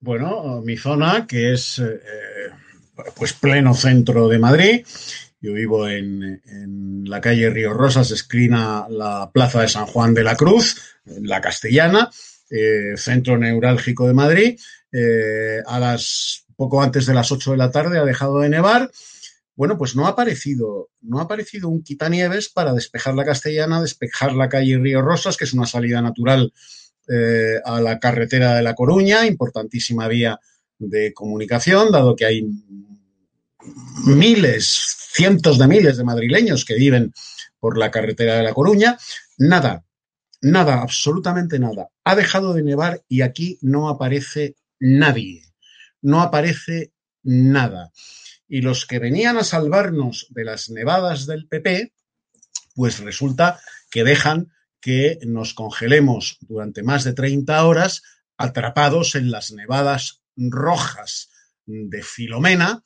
[0.00, 2.00] Bueno, mi zona, que es eh,
[3.16, 4.86] pues pleno centro de Madrid,
[5.40, 10.36] yo vivo en, la calle Río Rosas, esquina la Plaza de San Juan de la
[10.36, 12.10] Cruz, la Castellana,
[12.50, 14.60] eh, centro neurálgico de Madrid.
[15.66, 18.90] A las poco antes de las 8 de la tarde ha dejado de nevar.
[19.54, 24.32] Bueno, pues no ha aparecido, no ha aparecido un quitanieves para despejar la Castellana, despejar
[24.32, 26.52] la calle Río Rosas, que es una salida natural
[27.08, 30.40] eh, a la carretera de La Coruña, importantísima vía
[30.80, 32.44] de comunicación, dado que hay
[34.04, 37.12] miles, cientos de miles de madrileños que viven
[37.60, 38.98] por la carretera de La Coruña.
[39.38, 39.84] Nada,
[40.40, 41.88] nada, absolutamente nada.
[42.02, 45.47] Ha dejado de nevar y aquí no aparece nadie.
[46.02, 47.92] No aparece nada.
[48.48, 51.92] Y los que venían a salvarnos de las nevadas del PP,
[52.74, 58.02] pues resulta que dejan que nos congelemos durante más de 30 horas
[58.36, 61.30] atrapados en las nevadas rojas
[61.66, 62.82] de Filomena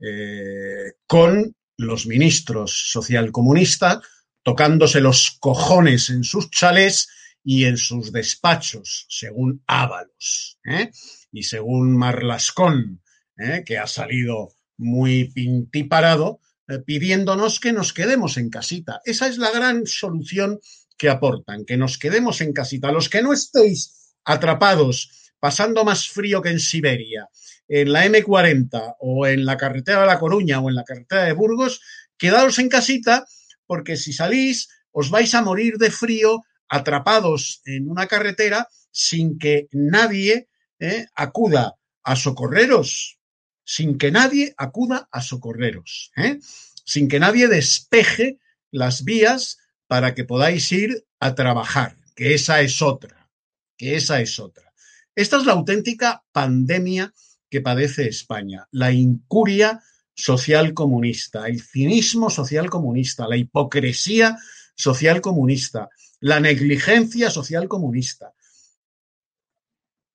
[0.00, 4.00] eh, con los ministros socialcomunistas
[4.42, 7.08] tocándose los cojones en sus chalés
[7.44, 10.90] y en sus despachos, según Ábalos ¿eh?
[11.32, 13.02] Y según Marlascón,
[13.36, 13.62] ¿eh?
[13.64, 16.40] que ha salido muy pintiparado,
[16.84, 19.00] pidiéndonos que nos quedemos en casita.
[19.04, 20.60] Esa es la gran solución
[20.96, 22.92] que aportan, que nos quedemos en casita.
[22.92, 27.28] Los que no estéis atrapados, pasando más frío que en Siberia,
[27.68, 31.32] en la M40 o en la carretera de La Coruña o en la carretera de
[31.32, 31.80] Burgos,
[32.18, 33.26] quedaos en casita
[33.66, 39.68] porque si salís os vais a morir de frío atrapados en una carretera sin que
[39.72, 40.48] nadie
[40.80, 43.18] eh, acuda a socorreros,
[43.64, 46.38] sin que nadie acuda a socorreros, eh,
[46.84, 48.38] sin que nadie despeje
[48.70, 53.30] las vías para que podáis ir a trabajar, que esa es otra,
[53.76, 54.72] que esa es otra.
[55.14, 57.12] Esta es la auténtica pandemia
[57.50, 59.82] que padece España, la incuria
[60.14, 64.36] social comunista, el cinismo social comunista, la hipocresía
[64.74, 65.88] social comunista,
[66.20, 68.32] la negligencia social comunista.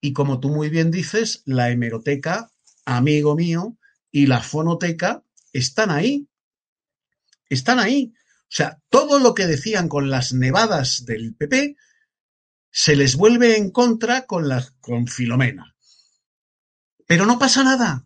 [0.04, 2.52] Y como tú muy bien dices, la hemeroteca,
[2.84, 3.78] amigo mío,
[4.10, 6.28] y la fonoteca están ahí.
[7.48, 8.12] Están ahí.
[8.42, 11.78] O sea, todo lo que decían con las nevadas del PP
[12.70, 15.74] se les vuelve en contra con, la, con Filomena.
[17.06, 18.04] Pero no pasa nada.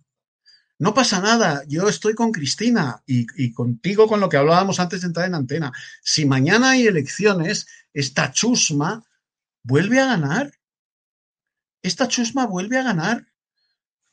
[0.79, 1.65] No pasa nada.
[1.67, 5.35] Yo estoy con Cristina y, y, contigo con lo que hablábamos antes de entrar en
[5.35, 5.73] antena.
[6.05, 9.05] Si mañana hay elecciones, esta chusma
[9.65, 10.58] vuelve a ganar.
[11.83, 13.27] Esta chusma vuelve a ganar.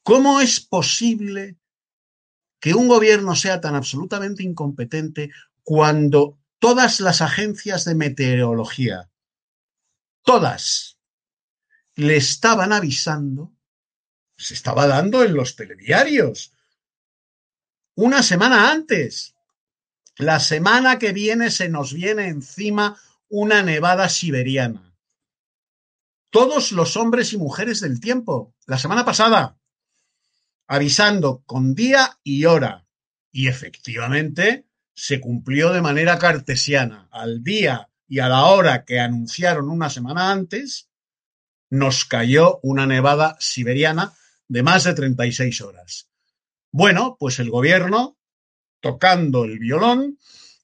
[0.03, 1.57] ¿Cómo es posible
[2.59, 5.31] que un gobierno sea tan absolutamente incompetente
[5.63, 9.09] cuando todas las agencias de meteorología,
[10.23, 10.97] todas,
[11.95, 13.53] le estaban avisando,
[14.37, 16.53] se estaba dando en los telediarios,
[17.95, 19.35] una semana antes.
[20.17, 22.99] La semana que viene se nos viene encima
[23.29, 24.94] una nevada siberiana.
[26.35, 29.57] Todos los hombres y mujeres del tiempo, la semana pasada,
[30.67, 32.85] avisando con día y hora.
[33.31, 37.07] Y efectivamente, se cumplió de manera cartesiana.
[37.09, 40.89] Al día y a la hora que anunciaron una semana antes,
[41.69, 44.11] nos cayó una nevada siberiana
[44.49, 46.09] de más de 36 horas.
[46.69, 48.17] Bueno, pues el gobierno
[48.81, 50.19] tocando el violón,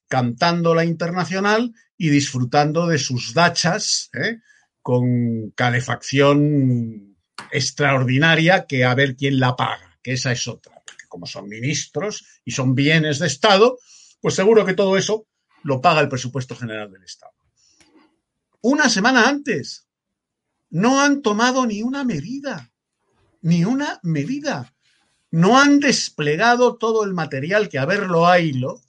[0.06, 4.36] cantando la internacional y disfrutando de sus dachas ¿eh?
[4.82, 7.16] Con calefacción
[7.50, 12.24] extraordinaria que a ver quién la paga, que esa es otra, porque como son ministros
[12.44, 13.78] y son bienes de Estado,
[14.20, 15.26] pues seguro que todo eso
[15.62, 17.34] lo paga el presupuesto general del Estado.
[18.60, 19.88] Una semana antes,
[20.70, 22.72] no han tomado ni una medida,
[23.42, 24.74] ni una medida.
[25.30, 28.80] No han desplegado todo el material que a verlo haylo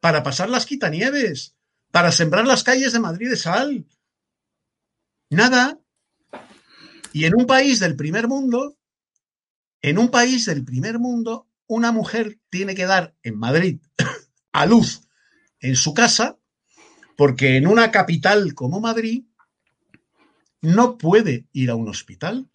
[0.00, 1.54] para pasar las quitanieves,
[1.90, 3.86] para sembrar las calles de Madrid de sal.
[5.30, 5.78] Nada.
[7.12, 8.76] Y en un país del primer mundo,
[9.80, 13.80] en un país del primer mundo, una mujer tiene que dar en Madrid
[14.52, 15.02] a luz
[15.60, 16.36] en su casa,
[17.16, 19.24] porque en una capital como Madrid
[20.60, 22.48] no puede ir a un hospital.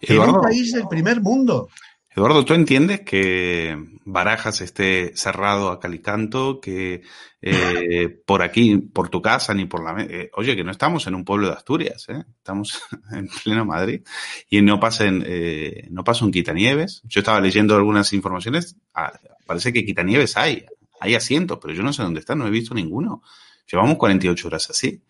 [0.00, 1.68] en un país del primer mundo.
[2.12, 7.02] Eduardo, ¿tú entiendes que Barajas esté cerrado a Calicanto, que
[7.40, 10.02] eh, por aquí, por tu casa, ni por la...
[10.02, 12.24] Eh, oye, que no estamos en un pueblo de Asturias, ¿eh?
[12.36, 14.02] estamos en pleno Madrid
[14.48, 17.02] y no pasen, eh, no pasa un quitanieves.
[17.04, 19.12] Yo estaba leyendo algunas informaciones, ah,
[19.46, 20.66] parece que quitanieves hay,
[20.98, 23.22] hay asientos, pero yo no sé dónde están, no he visto ninguno.
[23.70, 25.00] Llevamos 48 horas así.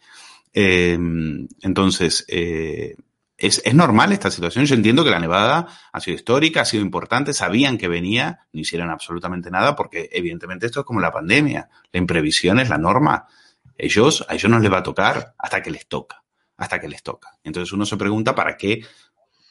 [0.52, 2.26] entonces,
[3.40, 4.66] es, normal esta situación.
[4.66, 8.60] Yo entiendo que la nevada ha sido histórica, ha sido importante, sabían que venía, no
[8.60, 11.68] hicieron absolutamente nada porque evidentemente esto es como la pandemia.
[11.92, 13.26] La imprevisión es la norma.
[13.76, 16.22] Ellos, a ellos no les va a tocar hasta que les toca,
[16.58, 17.38] hasta que les toca.
[17.42, 18.84] Entonces uno se pregunta para qué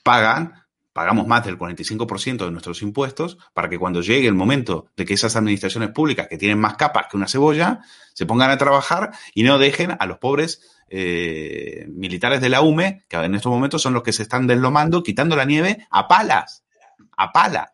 [0.03, 0.53] pagan,
[0.93, 5.15] pagamos más del 45% de nuestros impuestos para que cuando llegue el momento de que
[5.15, 7.79] esas administraciones públicas que tienen más capas que una cebolla
[8.13, 13.05] se pongan a trabajar y no dejen a los pobres eh, militares de la UME,
[13.07, 16.63] que en estos momentos son los que se están deslomando, quitando la nieve a palas,
[17.15, 17.73] a pala.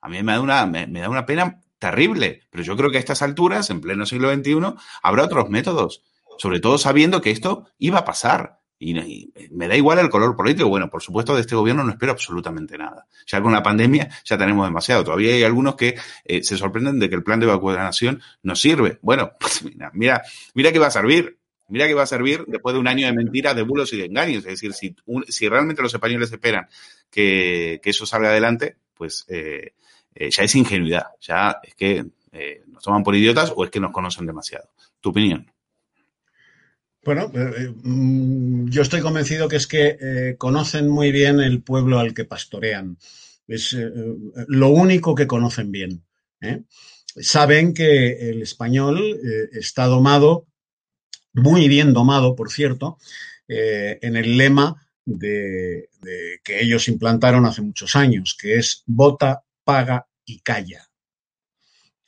[0.00, 3.00] A mí me da una, me, da una pena terrible, pero yo creo que a
[3.00, 6.02] estas alturas, en pleno siglo XXI, habrá otros métodos,
[6.38, 10.68] sobre todo sabiendo que esto iba a pasar, Y, me da igual el color político.
[10.68, 13.06] Bueno, por supuesto, de este gobierno no espero absolutamente nada.
[13.26, 15.04] Ya con la pandemia ya tenemos demasiado.
[15.04, 18.98] Todavía hay algunos que eh, se sorprenden de que el plan de vacunación no sirve.
[19.00, 20.22] Bueno, pues mira, mira,
[20.54, 21.38] mira que va a servir.
[21.68, 24.06] Mira que va a servir después de un año de mentiras, de bulos y de
[24.06, 24.44] engaños.
[24.44, 24.94] Es decir, si,
[25.28, 26.68] si realmente los españoles esperan
[27.10, 29.72] que, eso salga adelante, pues eh,
[30.14, 31.06] eh, ya es ingenuidad.
[31.20, 32.04] Ya es que
[32.66, 34.68] nos toman por idiotas o es que nos conocen demasiado.
[35.00, 35.50] ¿Tu opinión?
[37.04, 42.24] Bueno, mm, yo estoy convencido que es que conocen muy bien el pueblo al que
[42.24, 42.98] pastorean.
[43.46, 43.76] Es
[44.48, 46.02] lo único que conocen bien.
[47.06, 49.00] Saben que el español
[49.52, 50.46] está domado
[51.34, 52.98] muy bien domado, por cierto,
[53.48, 55.90] eh, en el lema de,
[56.42, 60.88] que ellos implantaron hace muchos años, que es vota, paga y calla.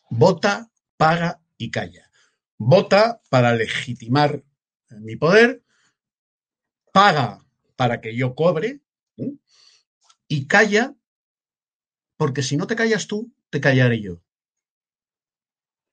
[0.09, 2.11] Vota, paga y calla.
[2.57, 4.43] Vota para legitimar
[4.91, 5.63] mi poder,
[6.93, 8.81] paga para que yo cobre
[10.29, 10.95] y calla
[12.17, 14.23] porque si no te callas tú, te callaré yo.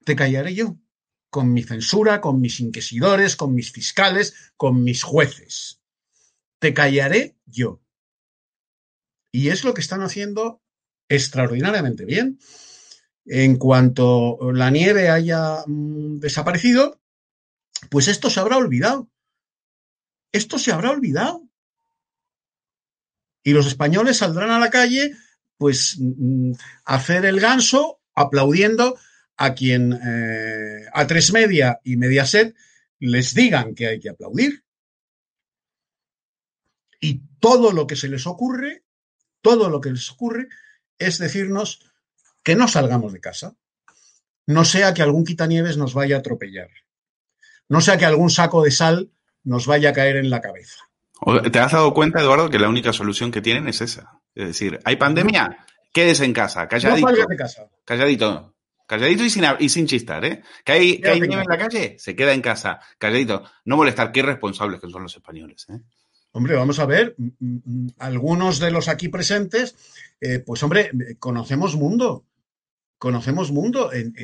[0.05, 0.77] Te callaré yo
[1.33, 5.81] con mi censura, con mis inquisidores, con mis fiscales, con mis jueces.
[6.59, 7.81] Te callaré yo.
[9.31, 10.61] Y es lo que están haciendo
[11.09, 12.37] extraordinariamente bien.
[13.25, 17.01] En cuanto la nieve haya mm, desaparecido,
[17.89, 19.09] pues esto se habrá olvidado.
[20.31, 21.49] Esto se habrá olvidado.
[23.43, 25.17] Y los españoles saldrán a la calle,
[25.57, 26.51] pues, mm,
[26.85, 28.99] a hacer el ganso aplaudiendo
[29.37, 32.55] a quien eh, a tres media y Mediaset
[32.99, 34.63] les digan que hay que aplaudir.
[36.99, 38.83] Y todo lo que se les ocurre,
[39.41, 40.47] todo lo que les ocurre
[40.97, 41.81] es decirnos
[42.43, 43.55] que no salgamos de casa.
[44.45, 46.69] No sea que algún quitanieves nos vaya a atropellar.
[47.69, 49.11] No sea que algún saco de sal
[49.43, 50.77] nos vaya a caer en la cabeza.
[51.51, 54.21] ¿Te has dado cuenta, Eduardo, que la única solución que tienen es esa?
[54.35, 57.09] Es decir, hay pandemia, quédese en casa, calladito.
[57.09, 57.69] No de casa.
[57.85, 58.53] Calladito.
[58.85, 60.41] Calladito y sin, y sin chistar, ¿eh?
[60.63, 62.79] Que hay, que hay nieve en la calle, se queda en casa.
[62.97, 63.43] Calladito.
[63.65, 65.79] No molestar, qué irresponsables que son los españoles, ¿eh?
[66.35, 67.15] Hombre, vamos a ver,
[67.99, 69.75] algunos de los aquí presentes,
[70.19, 72.25] eh, pues hombre, conocemos mundo,
[72.97, 74.15] conocemos mundo en,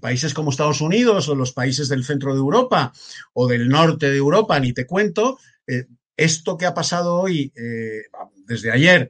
[0.00, 2.92] países como Estados Unidos o los países del centro de Europa
[3.32, 5.38] o del norte de Europa, ni te cuento,
[5.68, 5.86] eh,
[6.16, 8.02] esto que ha pasado hoy, eh,
[8.44, 9.08] desde ayer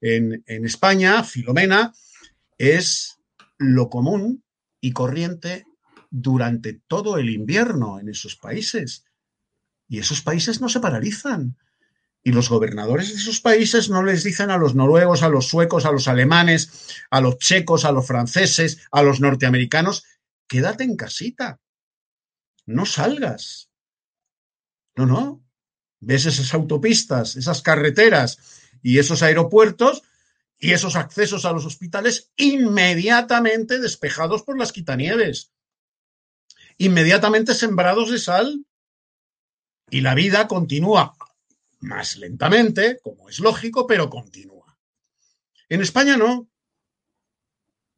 [0.00, 1.92] en, en España, Filomena,
[2.56, 3.13] es
[3.72, 4.44] lo común
[4.80, 5.64] y corriente
[6.10, 9.04] durante todo el invierno en esos países.
[9.88, 11.56] Y esos países no se paralizan.
[12.22, 15.84] Y los gobernadores de esos países no les dicen a los noruegos, a los suecos,
[15.84, 20.04] a los alemanes, a los checos, a los franceses, a los norteamericanos,
[20.46, 21.60] quédate en casita.
[22.66, 23.70] No salgas.
[24.96, 25.44] No, no.
[26.00, 28.38] Ves esas autopistas, esas carreteras
[28.82, 30.02] y esos aeropuertos
[30.64, 35.52] y esos accesos a los hospitales inmediatamente despejados por las quitanieves,
[36.78, 38.64] inmediatamente sembrados de sal.
[39.90, 41.14] Y la vida continúa
[41.80, 44.78] más lentamente, como es lógico, pero continúa.
[45.68, 46.48] En España no.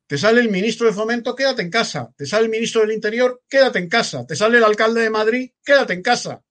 [0.09, 2.13] Te sale el ministro de Fomento, quédate en casa.
[2.17, 4.27] Te sale el ministro del Interior, quédate en casa.
[4.27, 6.43] Te sale el alcalde de Madrid, quédate en casa.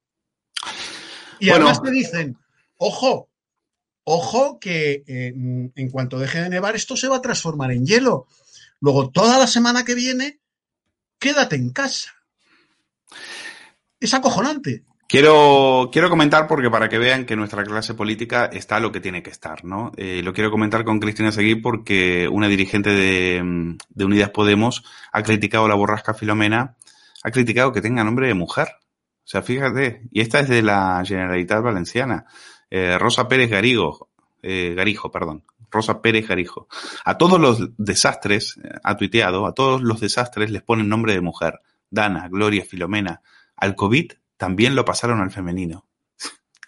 [1.41, 2.37] Y además te dicen,
[2.77, 3.29] ojo,
[4.05, 8.27] Ojo que eh, en cuanto deje de nevar, esto se va a transformar en hielo.
[8.79, 10.39] Luego, toda la semana que viene,
[11.17, 12.11] quédate en casa.
[13.99, 14.83] Es acojonante.
[15.07, 19.23] Quiero, quiero comentar porque para que vean que nuestra clase política está lo que tiene
[19.23, 19.91] que estar, ¿no?
[19.97, 25.23] Eh, lo quiero comentar con Cristina Seguí porque una dirigente de, de Unidas Podemos ha
[25.23, 26.75] criticado la borrasca Filomena,
[27.23, 28.67] ha criticado que tenga nombre de mujer.
[29.25, 32.25] O sea, fíjate, y esta es de la Generalitat Valenciana.
[32.69, 34.09] Eh, Rosa Pérez Garigo,
[34.41, 36.67] eh, Garijo, perdón, Rosa Pérez Garijo.
[37.03, 41.21] A todos los desastres, eh, ha tuiteado, a todos los desastres les ponen nombre de
[41.21, 41.61] mujer.
[41.89, 43.21] Dana, Gloria, Filomena.
[43.55, 45.85] Al COVID también lo pasaron al femenino.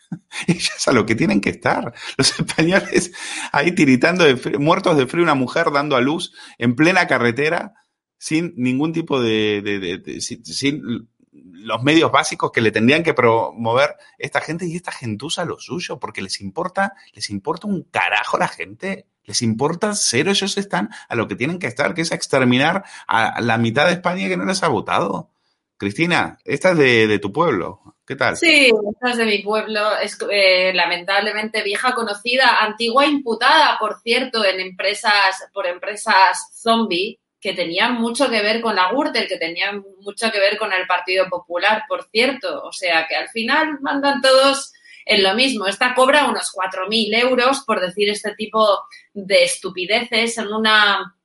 [0.48, 1.94] Ellas a lo que tienen que estar.
[2.18, 3.12] Los españoles
[3.52, 7.74] ahí tiritando de muertos de frío, una mujer dando a luz en plena carretera
[8.18, 11.10] sin ningún tipo de, de, sin,
[11.46, 16.00] los medios básicos que le tendrían que promover esta gente y esta gentuza lo suyo,
[16.00, 21.16] porque les importa, les importa un carajo la gente, les importa cero, ellos están a
[21.16, 24.46] lo que tienen que estar, que es exterminar a la mitad de España que no
[24.46, 25.32] les ha votado.
[25.78, 27.82] Cristina, esta es de, tu pueblo.
[28.06, 28.36] ¿Qué tal?
[28.36, 29.98] Sí, esta es de mi pueblo.
[29.98, 37.54] Es eh, lamentablemente vieja conocida, antigua imputada, por cierto, en empresas, por empresas zombie que
[37.54, 41.28] tenían mucho que ver con la Gürtel, que tenían mucho que ver con el Partido
[41.30, 42.64] Popular, por cierto.
[42.64, 44.74] O sea, que al final mandan todos
[45.06, 45.68] en lo mismo.
[45.68, 48.82] Esta cobra unos 4.000 euros por decir este tipo
[49.14, 51.16] de estupideces en una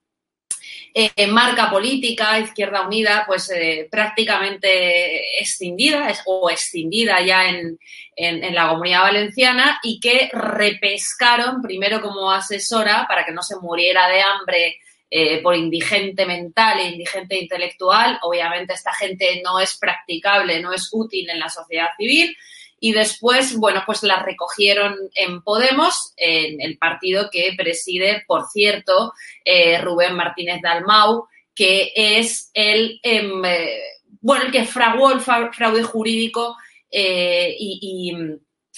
[0.95, 7.79] eh, marca política, Izquierda Unida, pues eh, prácticamente extendida o extendida ya en,
[8.15, 14.07] en, la comunidad valenciana y que repescaron primero como asesora para que no se muriera
[14.09, 14.77] de hambre
[15.15, 18.19] eh, por indigente mental e indigente intelectual.
[18.23, 22.35] Obviamente esta gente no es practicable, no es útil en la sociedad civil
[22.81, 29.13] y después, bueno, pues la recogieron en Podemos, en el partido que preside, por cierto,
[29.45, 33.83] eh, Rubén Martínez Dalmau, que es el, em, eh,
[34.23, 36.57] bueno, el que fraguó el fraude jurídico
[36.91, 38.15] y,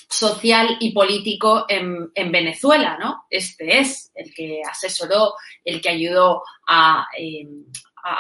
[0.09, 3.25] social y político en, en, Venezuela, ¿no?
[3.31, 5.35] Este es el que asesoró,
[5.65, 7.65] el que ayudó a, em,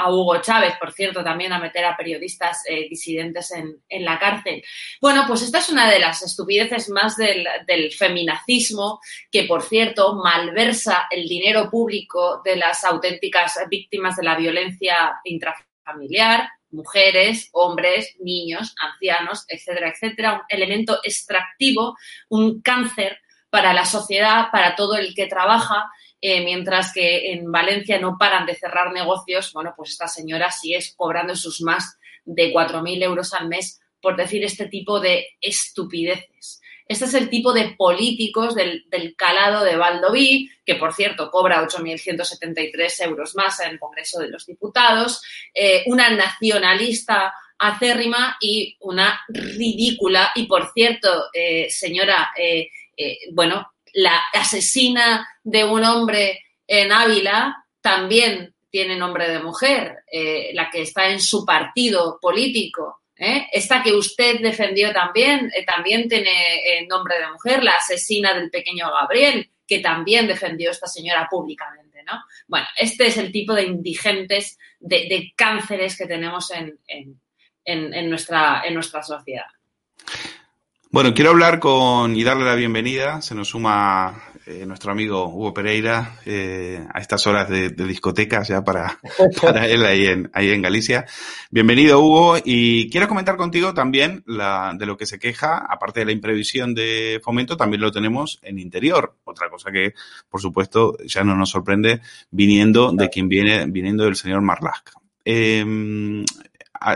[0.08, 4.62] Hugo Chávez, por cierto, también a meter a periodistas eh, disidentes en, la cárcel.
[5.00, 7.46] Bueno, pues esta es una de las estupideces más del,
[7.92, 15.20] feminacismo, que por cierto malversa el dinero público de las auténticas víctimas de la violencia
[15.24, 21.96] intrafamiliar, mujeres, hombres, niños, ancianos, etcétera, etcétera, un elemento extractivo,
[22.28, 23.18] un cáncer
[23.48, 25.90] para la sociedad, para todo el que trabaja
[26.26, 30.74] eh, mientras que en Valencia no paran de cerrar negocios, bueno, pues esta señora sí
[30.74, 36.62] es cobrando sus más de 4.000 euros al mes por decir este tipo de estupideces.
[36.86, 38.84] Este es el tipo de políticos del,
[39.16, 44.46] calado de Valdoví, que por cierto cobra 8.173 euros más en el Congreso de los
[44.46, 45.22] Diputados,
[45.54, 50.32] eh, una nacionalista acérrima y una ridícula.
[50.34, 52.32] Y por cierto, eh, señora,
[53.32, 60.68] bueno, la asesina de un hombre en Ávila también tiene nombre de mujer, eh, la
[60.68, 63.02] que está en su partido político.
[63.16, 63.46] ¿Eh?
[63.52, 68.90] Esta que usted defendió también, eh, también tiene nombre de mujer, la asesina del pequeño
[68.90, 72.02] Gabriel, que también defendió esta señora públicamente.
[72.04, 72.12] ¿no?
[72.46, 76.78] Bueno, este es el tipo de indigentes, de, cánceres que tenemos en,
[77.64, 79.46] en, nuestra, en nuestra sociedad.
[80.90, 83.22] Bueno, quiero hablar con y darle la bienvenida.
[83.22, 88.48] Se nos suma eh, nuestro amigo Hugo Pereira eh, a estas horas de, de discotecas
[88.48, 88.98] ya para,
[89.42, 91.06] para él ahí en, ahí en Galicia.
[91.50, 92.36] Bienvenido, Hugo.
[92.44, 96.74] Y quiero comentar contigo también la, de lo que se queja, aparte de la imprevisión
[96.74, 99.16] de fomento, también lo tenemos en interior.
[99.24, 99.94] Otra cosa que,
[100.28, 104.92] por supuesto, ya no nos sorprende viniendo de quien viene, viniendo del señor Marlaska.
[105.24, 106.24] Eh,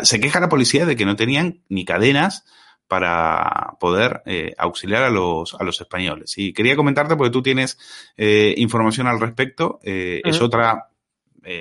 [0.02, 2.44] se queja la policía de que no tenían ni cadenas
[2.88, 6.36] para poder eh, auxiliar a los, a los españoles.
[6.38, 7.78] Y quería comentarte porque tú tienes
[8.16, 9.78] eh, información al respecto.
[9.82, 10.88] Eh, es otra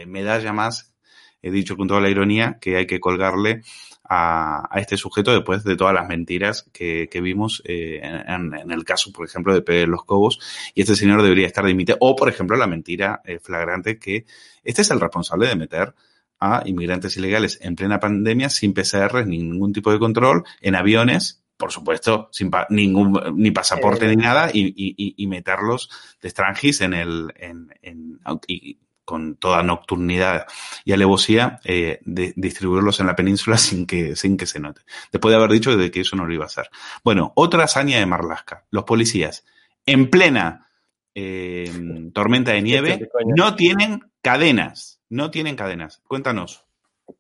[0.05, 0.93] medalla más,
[1.41, 3.61] he dicho con toda la ironía, que hay que colgarle
[4.03, 8.83] a, a este sujeto después de todas las mentiras que, que vimos en, en, el
[8.83, 10.39] caso, por ejemplo, de Pedro Los Cobos.
[10.75, 11.97] Y este señor debería estar dimitido.
[12.01, 14.25] O, por ejemplo, la mentira flagrante que
[14.63, 15.93] este es el responsable de meter
[16.39, 21.43] a inmigrantes ilegales en plena pandemia sin PCR ni ningún tipo de control en aviones,
[21.57, 24.15] por supuesto, sin ningún ni pasaporte eh.
[24.15, 25.89] ni nada y, y, y, meterlos
[26.21, 30.47] de extranjis en el en, en y con toda nocturnidad
[30.83, 34.81] y alevosía eh, de, distribuirlos en la península sin que sin que se note.
[35.11, 36.69] Después de haber dicho de que eso no lo iba a hacer.
[37.05, 38.65] Bueno, otra hazaña de Marlasca.
[38.69, 39.45] Los policías
[39.85, 40.67] en plena
[41.15, 41.71] eh,
[42.13, 46.01] tormenta de nieve no tienen cadenas no tienen cadenas.
[46.07, 46.65] Cuéntanos.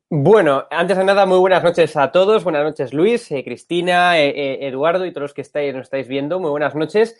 [0.09, 2.43] Bueno, antes de nada, muy buenas noches a todos.
[2.43, 6.07] Buenas noches, Luis, eh, Cristina, eh, eh, Eduardo y todos los que estáis, nos estáis
[6.07, 6.39] viendo.
[6.39, 7.19] Muy buenas noches.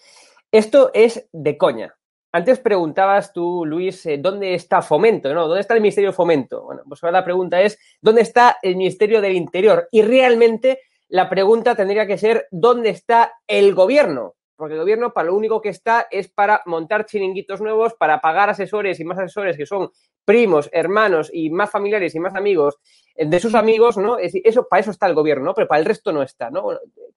[0.52, 1.96] Esto es de coña.
[2.32, 5.34] Antes preguntabas tú, Luis, ¿dónde está Fomento?
[5.34, 5.48] ¿no?
[5.48, 6.64] ¿Dónde está el Ministerio de Fomento?
[6.64, 9.88] Bueno, pues ahora la pregunta es, ¿dónde está el Ministerio del Interior?
[9.92, 14.36] Y realmente la pregunta tendría que ser, ¿dónde está el gobierno?
[14.58, 18.49] Porque el gobierno para lo único que está es para montar chiringuitos nuevos, para pagar
[18.49, 19.91] asesores y más asesores que son
[20.26, 22.78] primos, hermanos y más familiares y más amigos
[23.16, 24.18] de sus amigos, ¿no?
[24.20, 25.53] Eso, para eso está el gobierno, ¿no?
[25.53, 26.70] Pero para el resto no está, ¿no?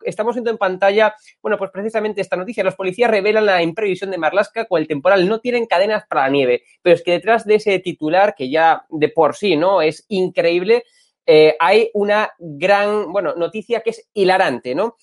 [0.02, 2.64] estamos viendo en pantalla, bueno, pues precisamente esta noticia.
[2.64, 5.28] Los policías revelan la imprevisión de Marlasca con el temporal.
[5.28, 6.62] No tienen cadenas para la nieve.
[6.82, 9.82] Pero es que detrás de ese titular, que ya de por sí, ¿no?
[9.82, 10.84] Es increíble,
[11.26, 14.96] eh, hay una gran, bueno, noticia que es hilarante, ¿no?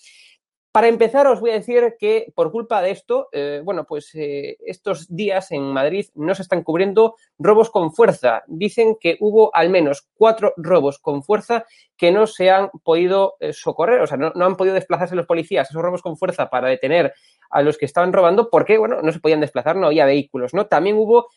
[0.77, 4.57] Para empezar, os voy a decir que por culpa de esto, eh, bueno, pues eh,
[4.63, 8.43] estos días en Madrid no se están cubriendo robos con fuerza.
[8.45, 11.65] Dicen que hubo al menos cuatro robos con fuerza
[11.97, 15.25] que no se han podido eh, socorrer, o sea, no, no, han podido desplazarse los
[15.25, 17.11] policías, esos robos con fuerza para detener
[17.49, 20.67] a los que estaban robando porque, bueno, no se podían desplazar, no había vehículos, ¿no?
[20.67, 21.29] También hubo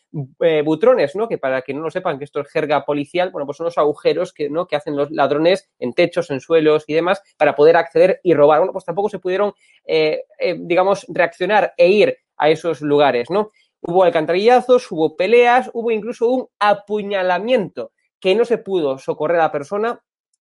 [0.63, 1.27] butrones, ¿no?
[1.27, 3.77] Que para que no lo sepan, que esto es jerga policial, bueno, pues son los
[3.79, 4.67] agujeros que, ¿no?
[4.67, 8.59] que hacen los ladrones en techos, en suelos y demás para poder acceder y robar.
[8.59, 9.53] Bueno, pues tampoco se pudieron,
[9.85, 13.51] eh, eh, digamos, reaccionar e ir a esos lugares, ¿no?
[13.81, 19.51] Hubo alcantarillazos, hubo peleas, hubo incluso un apuñalamiento que no se pudo socorrer a la
[19.51, 20.01] persona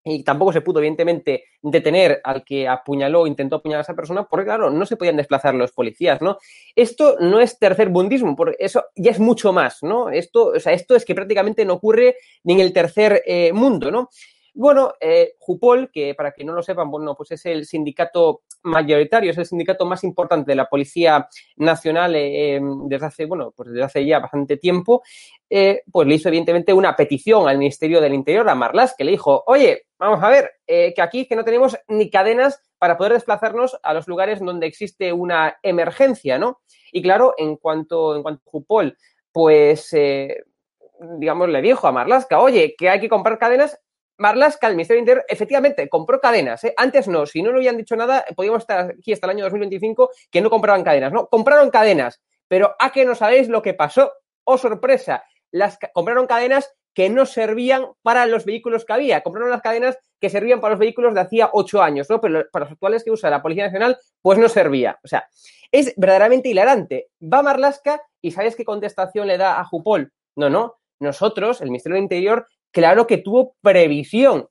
[0.05, 4.47] y tampoco se pudo, evidentemente, detener al que apuñaló, intentó apuñalar a esa persona, porque,
[4.47, 6.39] claro, no se podían desplazar los policías, ¿no?
[6.75, 10.11] Esto no es tercer bundismo, porque eso ya es mucho más, ¿no?
[10.11, 13.93] Esto, o sea, esto es que prácticamente no ocurre ni en el tercer eh, mundo,
[13.93, 14.09] ¿no?
[14.55, 19.31] Bueno, eh, Jupol, que para que no lo sepan, bueno, pues es el sindicato mayoritario,
[19.31, 21.27] es el sindicato más importante de la Policía
[21.57, 25.03] Nacional eh, em, desde hace, bueno, pues desde hace ya bastante tiempo,
[25.49, 29.13] eh, pues le hizo evidentemente una petición al Ministerio del Interior, a Marlas, que le
[29.13, 33.79] dijo, oye, vamos a ver, que aquí que no tenemos ni cadenas para poder desplazarnos
[33.83, 36.61] a los lugares donde existe una emergencia, ¿no?
[36.91, 38.97] Y claro, en cuanto, en cuanto a Jupol,
[39.33, 39.95] pues
[41.19, 43.79] digamos, le dijo a Marlaska, oye, que hay que comprar cadenas,
[44.19, 46.63] Marlaska, el Ministerio Interior, efectivamente compró cadenas.
[46.65, 46.75] ¿eh?
[46.77, 50.11] Antes no, si no lo habían dicho nada, podíamos estar aquí hasta el año 2025
[50.31, 51.13] que no compraban cadenas.
[51.13, 52.21] No, compraron cadenas.
[52.49, 54.13] Pero a que no sabéis lo que pasó.
[54.45, 55.25] ¡Oh, sorpresa!
[55.51, 59.23] Las compraron cadenas que no servían para los vehículos que había.
[59.23, 62.21] Compraron las cadenas que servían para los vehículos de hacía ocho años, ¿no?
[62.21, 64.99] Pero para los actuales que usa la Policía Nacional, pues no servía.
[65.03, 65.27] O sea,
[65.71, 67.09] es verdaderamente hilarante.
[67.21, 70.13] Va Marlaska y ¿sabes qué contestación le da a Jupol?
[70.37, 70.77] No, no.
[71.01, 74.49] Nosotros, el Ministerio del Interior, claro que tuvo previsión.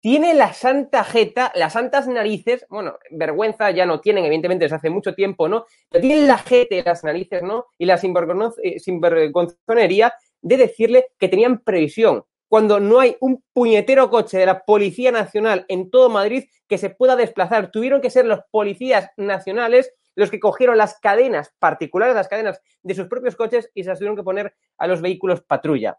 [0.00, 4.88] Tiene la santa jeta, las santas narices, bueno, vergüenza ya no tienen, evidentemente, desde hace
[4.88, 5.66] mucho tiempo, ¿no?
[5.90, 7.66] Pero tienen la jeta y las narices, ¿no?
[7.76, 14.38] Y la eh, sinvergonzonería de decirle que tenían previsión, cuando no hay un puñetero coche
[14.38, 17.70] de la Policía Nacional en todo Madrid que se pueda desplazar.
[17.70, 22.94] Tuvieron que ser los policías nacionales los que cogieron las cadenas particulares, las cadenas de
[22.94, 25.98] sus propios coches y se las tuvieron que poner a los vehículos patrulla.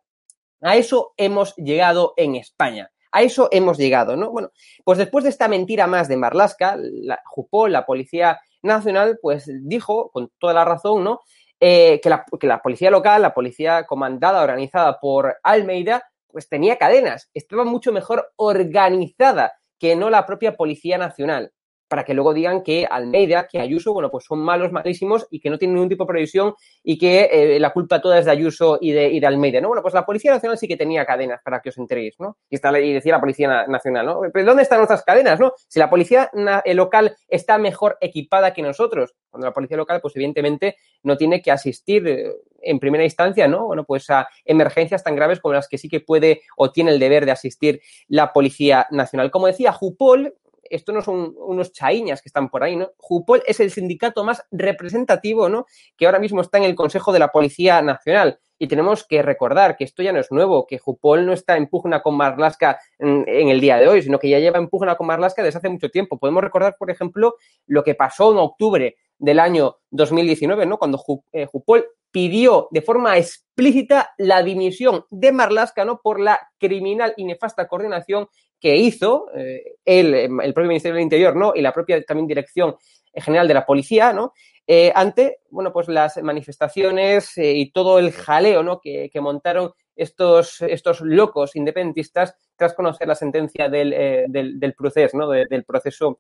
[0.62, 2.92] A eso hemos llegado en España.
[3.12, 4.32] A eso hemos llegado, ¿no?
[4.32, 4.52] Bueno,
[4.86, 10.12] pues después de esta mentira más de Marlaska, la Jupol, la Policía Nacional, pues dijo,
[10.12, 11.20] con toda la razón, ¿no?
[11.60, 16.78] Eh, que, la, que la policía local, la policía comandada, organizada por Almeida, pues tenía
[16.78, 21.52] cadenas, estaba mucho mejor organizada que no la propia Policía Nacional
[21.92, 25.50] para que luego digan que Almeida, que Ayuso, bueno, pues son malos, malísimos y que
[25.50, 28.78] no tienen ningún tipo de previsión y que eh, la culpa toda es de Ayuso
[28.80, 29.68] y de, y de, Almeida, ¿no?
[29.68, 32.38] Bueno, pues la Policía Nacional sí que tenía cadenas, para que os enteréis, ¿no?
[32.50, 34.22] Y, y decía la Policía Nacional, ¿no?
[34.32, 35.52] ¿Pero dónde están nuestras cadenas, no?
[35.68, 36.32] Si la Policía
[36.64, 41.42] eh, local está mejor equipada que nosotros, cuando la Policía local, pues evidentemente no tiene
[41.42, 42.32] que asistir eh,
[42.62, 43.66] en primera instancia, ¿no?
[43.66, 47.00] Bueno, pues a emergencias tan graves como las que sí que puede o tiene el
[47.00, 49.30] deber de asistir la Policía Nacional.
[49.30, 50.36] Como decía Jupol,
[50.72, 52.92] esto no son unos chaiñas que están por ahí, ¿no?
[52.98, 55.66] Jupol es el sindicato más representativo, ¿no?
[55.98, 58.40] Que ahora mismo está en el Consejo de la Policía Nacional.
[58.58, 61.68] Y tenemos que recordar que esto ya no es nuevo, que Jupol no está en
[61.68, 65.08] pugna con Marlaska en, el día de hoy, sino que ya lleva en pugna con
[65.08, 66.20] Marlaska desde hace mucho tiempo.
[66.20, 70.78] Podemos recordar, por ejemplo, lo que pasó en octubre del año 2019, ¿no?
[70.78, 76.00] Cuando eh, Jupol pidió de forma explícita la dimisión de Marlaska, ¿no?
[76.02, 78.28] Por la criminal y nefasta coordinación
[78.62, 81.54] que hizo eh, el propio Ministerio del Interior, ¿no?
[81.56, 82.76] Y la propia también Dirección
[83.14, 84.34] General de la Policía, ¿no?
[84.68, 88.80] Eh, ante, bueno, pues las manifestaciones eh, y todo el jaleo, ¿no?
[88.80, 93.90] Que, montaron estos, estos locos independentistas tras conocer la sentencia del,
[94.30, 95.30] del, proceso, ¿no?
[95.30, 96.20] del proceso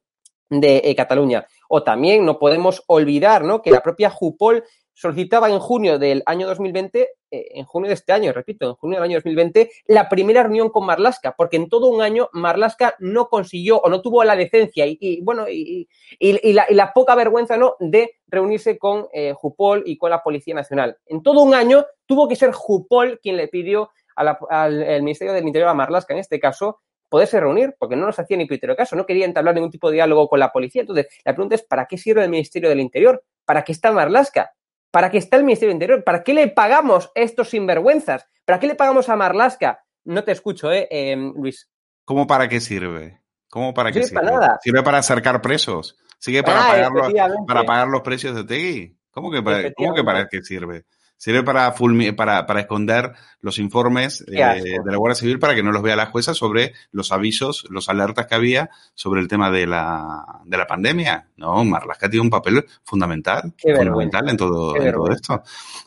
[0.49, 1.45] de Cataluña.
[1.69, 3.61] O también no podemos olvidar, ¿no?
[3.61, 4.63] Que la propia Jupol
[5.01, 8.97] solicitaba en junio del año 2020, eh, en junio de este año, repito, en junio
[8.97, 13.27] del año 2020, la primera reunión con Marlaska, porque en todo un año Marlaska no
[13.27, 15.87] consiguió o no tuvo la decencia y, bueno, y,
[16.19, 17.75] la, poca vergüenza ¿no?
[17.79, 20.97] de reunirse con eh, Jupol y con la Policía Nacional.
[21.07, 25.69] En todo un año tuvo que ser Jupol quien le pidió al Ministerio del Interior
[25.69, 26.79] a Marlaska, en este caso,
[27.09, 29.95] poderse reunir, porque no nos hacía ni criterio caso, no quería entablar ningún tipo de
[29.95, 30.81] diálogo con la policía.
[30.81, 33.23] Entonces, la pregunta es, ¿para qué sirve el Ministerio del Interior?
[33.45, 34.53] ¿Para qué está Marlaska?
[34.91, 36.03] ¿Para qué está el Ministerio del Interior?
[36.03, 38.27] ¿Para qué le pagamos a estos sinvergüenzas?
[38.45, 39.83] ¿Para qué le pagamos a Marlaska?
[40.03, 41.69] No te escucho, ¿eh, em, Luis?
[42.03, 43.21] ¿Cómo para qué sirve?
[43.49, 44.21] ¿Cómo para qué sirve?
[44.21, 44.59] Para nada.
[44.61, 45.97] Sirve para acercar presos.
[46.19, 47.13] Sigue para, ah, pagar, los,
[47.47, 48.97] para pagar los precios de Tegui.
[49.11, 50.85] ¿Cómo que para, ¿cómo que para qué sirve?
[51.21, 51.71] Sirve para,
[52.17, 55.95] para, para esconder los informes eh, de la Guardia Civil para que no los vea
[55.95, 60.57] la jueza sobre los avisos, los alertas que había sobre el tema de la, de
[60.57, 61.27] la pandemia.
[61.37, 65.43] No, Marlaska tiene un papel fundamental, fundamental en todo, en todo esto.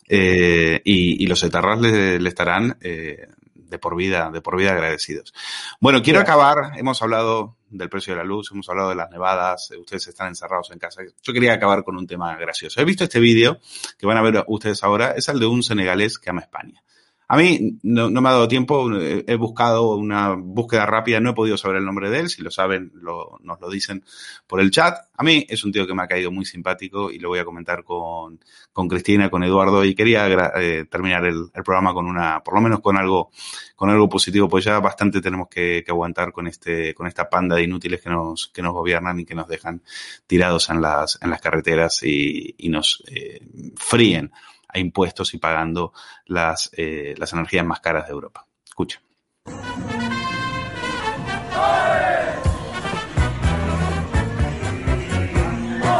[0.08, 4.70] Eh, y, y, los etarras le, le estarán eh, de por vida, de por vida
[4.70, 5.34] agradecidos.
[5.80, 9.70] Bueno, quiero acabar, hemos hablado del precio de la luz, hemos hablado de las nevadas,
[9.70, 11.02] eh, ustedes están encerrados en casa.
[11.22, 12.80] Yo quería acabar con un tema gracioso.
[12.80, 13.58] He visto este vídeo
[13.98, 16.82] que van a ver ustedes ahora, es el de un senegalés que ama España.
[17.26, 21.56] A mí no, me ha dado tiempo, he buscado una búsqueda rápida, no he podido
[21.56, 24.04] saber el nombre de él, si lo saben nos lo dicen
[24.46, 24.96] por el chat.
[25.16, 27.44] A mí es un tío que me ha caído muy simpático y lo voy a
[27.44, 28.40] comentar con,
[28.72, 30.28] con Cristina, con Eduardo y quería
[30.60, 33.30] eh, terminar el, programa con una, por lo menos con algo,
[33.74, 37.62] con algo positivo, pues ya bastante tenemos que, aguantar con este, con esta panda de
[37.62, 39.82] inútiles que nos, que nos gobiernan y que nos dejan
[40.26, 43.40] tirados en las, en las carreteras y, nos eh,
[43.76, 44.32] fríen
[44.80, 45.92] impuestos y pagando
[46.26, 48.46] las, eh, las energías más caras de Europa.
[48.64, 49.00] Escucha.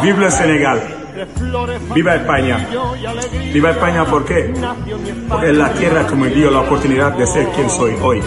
[0.03, 1.05] Viva Senegal.
[1.95, 2.69] Viva España.
[3.53, 4.53] Viva España, ¿por qué?
[5.29, 8.21] Porque es la tierra que me dio la oportunidad de ser quien soy hoy.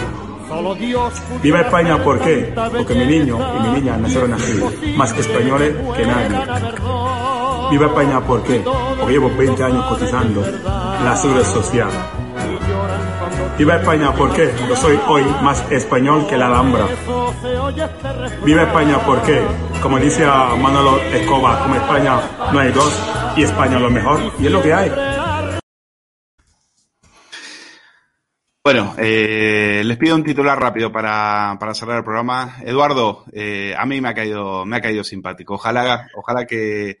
[1.42, 2.52] Viva España, ¿por qué?
[2.54, 6.38] Porque mi niño y mi niña nacieron aquí, más españoles que nadie.
[7.70, 8.64] Viva España, ¿por qué?
[9.08, 10.42] Llevo 20 años cotizando
[11.02, 11.88] la seguridad social.
[13.56, 14.52] Viva España, ¿por qué?
[14.68, 16.86] Yo soy hoy más español que la Alhambra.
[18.44, 19.40] Viva España, ¿por qué?
[19.82, 22.20] Como dice Manolo Escobar, como España
[22.52, 23.02] no hay dos
[23.36, 24.92] y España lo mejor y es lo que hay.
[28.62, 32.56] Bueno, eh, les pido un titular rápido para, para cerrar el programa.
[32.62, 35.54] Eduardo, eh, a mí me ha caído, me ha caído simpático.
[35.54, 36.98] Ojalá, ojalá que,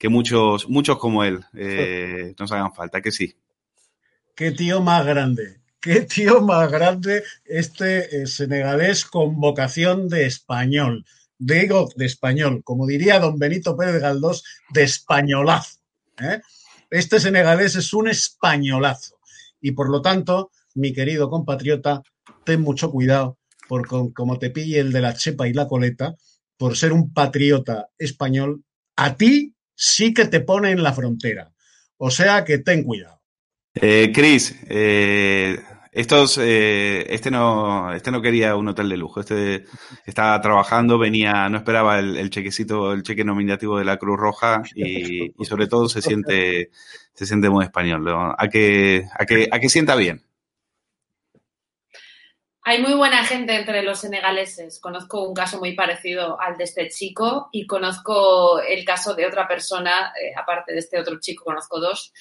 [0.00, 3.36] que muchos, muchos como él eh, nos hagan falta, que sí.
[4.34, 11.04] Qué tío más grande, qué tío más grande este eh, senegalés con vocación de español.
[11.38, 15.80] Digo de español, como diría don Benito Pérez Galdós, de españolazo.
[16.18, 16.40] ¿eh?
[16.88, 19.16] Este senegalés es un españolazo.
[19.60, 22.02] Y por lo tanto, mi querido compatriota,
[22.44, 23.36] ten mucho cuidado,
[23.68, 26.14] por como te pille el de la chepa y la coleta,
[26.56, 28.64] por ser un patriota español,
[28.96, 31.52] a ti sí que te pone en la frontera.
[31.96, 33.20] O sea que ten cuidado.
[33.74, 35.58] Eh, Cris, eh,
[35.90, 39.20] estos, eh, este no, este no quería un hotel de lujo.
[39.20, 39.64] Este
[40.04, 45.32] estaba trabajando, venía, no esperaba el, chequecito, el cheque nominativo de la Cruz Roja y,
[45.44, 46.70] sobre todo se siente,
[47.14, 48.06] se siente muy español.
[48.36, 50.22] A que, a que, a que sienta bien.
[52.70, 54.78] Hay muy buena gente entre los senegaleses.
[54.78, 59.48] Conozco un caso muy parecido al de este chico y conozco el caso de otra
[59.48, 62.12] persona, eh, aparte de este otro chico, conozco dos,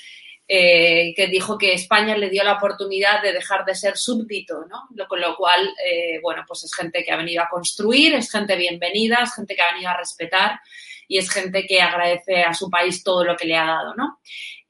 [0.47, 4.89] eh, que dijo que España le dio la oportunidad de dejar de ser súbdito, ¿no?
[5.07, 8.55] Con lo cual, eh, bueno, pues es gente que ha venido a construir, es gente
[8.55, 10.59] bienvenida, es gente que ha venido a respetar
[11.07, 14.17] y es gente que agradece a su país todo lo que le ha dado, ¿no?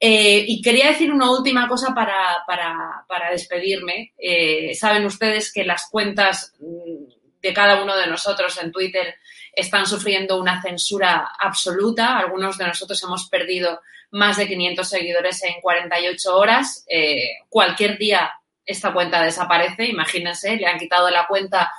[0.02, 4.14] Eh, y quería decir una última cosa para, para, despedirme.
[4.18, 9.16] Eh, saben ustedes que las cuentas mm, de cada uno de nosotros en Twitter
[9.54, 12.18] están sufriendo una censura absoluta.
[12.18, 13.82] Algunos de nosotros hemos perdido
[14.12, 16.86] más de 500 seguidores en 48 horas.
[16.88, 18.32] Eh, cualquier día
[18.66, 21.74] esta cuenta desaparece, imagínense, le han quitado la cuenta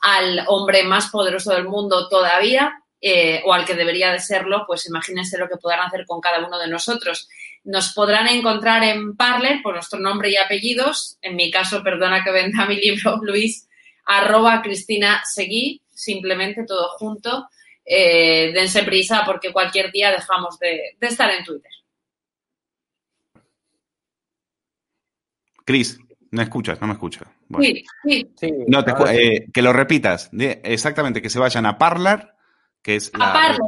[0.00, 2.82] al hombre más poderoso del mundo todavía.
[3.44, 6.58] o al que debería de serlo, pues imagínense lo que podrán hacer con cada uno
[6.58, 7.28] de nosotros.
[7.66, 11.18] Nos podrán encontrar en Parler por nuestro nombre y apellidos.
[11.20, 13.68] En mi caso, perdona que venda mi libro, Luis,
[14.04, 17.48] arroba Cristina Seguí, simplemente todo junto.
[17.84, 21.72] Eh, dense prisa porque cualquier día dejamos de, estar en Twitter.
[25.64, 25.98] Cris,
[26.30, 26.80] ¿me escuchas?
[26.80, 27.26] No me escuchas.
[27.60, 27.84] Sí,
[28.36, 28.52] sí.
[28.68, 30.30] No, eh, que lo repitas.
[30.32, 32.28] exactamente, que se vayan a Parler,
[32.80, 33.58] que es a Parler.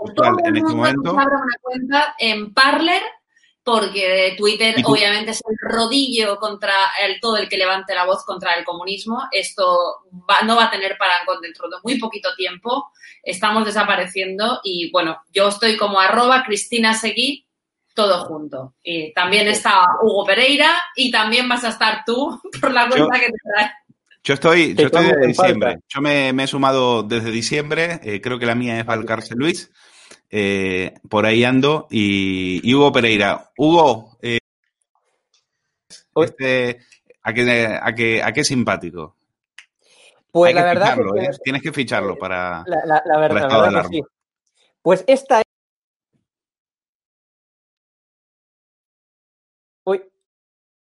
[0.44, 1.14] en este momento.
[1.14, 1.26] una
[1.60, 3.02] cuenta en Parler
[3.68, 6.72] porque Twitter obviamente es el rodillo contra
[7.04, 9.24] el, todo el que levante la voz contra el comunismo.
[9.30, 9.76] Esto
[10.46, 12.90] no va a tener parangón dentro de muy poquito tiempo.
[13.22, 17.46] Estamos desapareciendo y bueno, yo estoy como arroba Cristina Seguí,
[17.92, 18.72] todo junto.
[18.82, 23.26] Y también está Hugo Pereira y también vas a estar tú por la cuenta que
[23.26, 23.72] te traes.
[24.24, 25.78] Yo estoy, yo estoy desde diciembre.
[25.88, 28.00] Yo me, he sumado desde diciembre.
[28.02, 29.70] Eh, creo que la mía es Valcarce Luis.
[30.30, 31.86] Eh, por ahí ando.
[31.90, 33.50] Y, Hugo Pereira.
[33.56, 34.38] Hugo, eh,
[36.16, 36.80] este,
[37.22, 39.16] ¿a, qué, a, qué, simpático?
[40.30, 40.98] Pues la verdad.
[41.16, 41.30] ¿eh?
[41.42, 42.64] Tienes que ficharlo para.
[42.66, 44.02] La, verdad, sí.
[44.82, 45.42] Pues esta
[49.84, 50.02] Uy,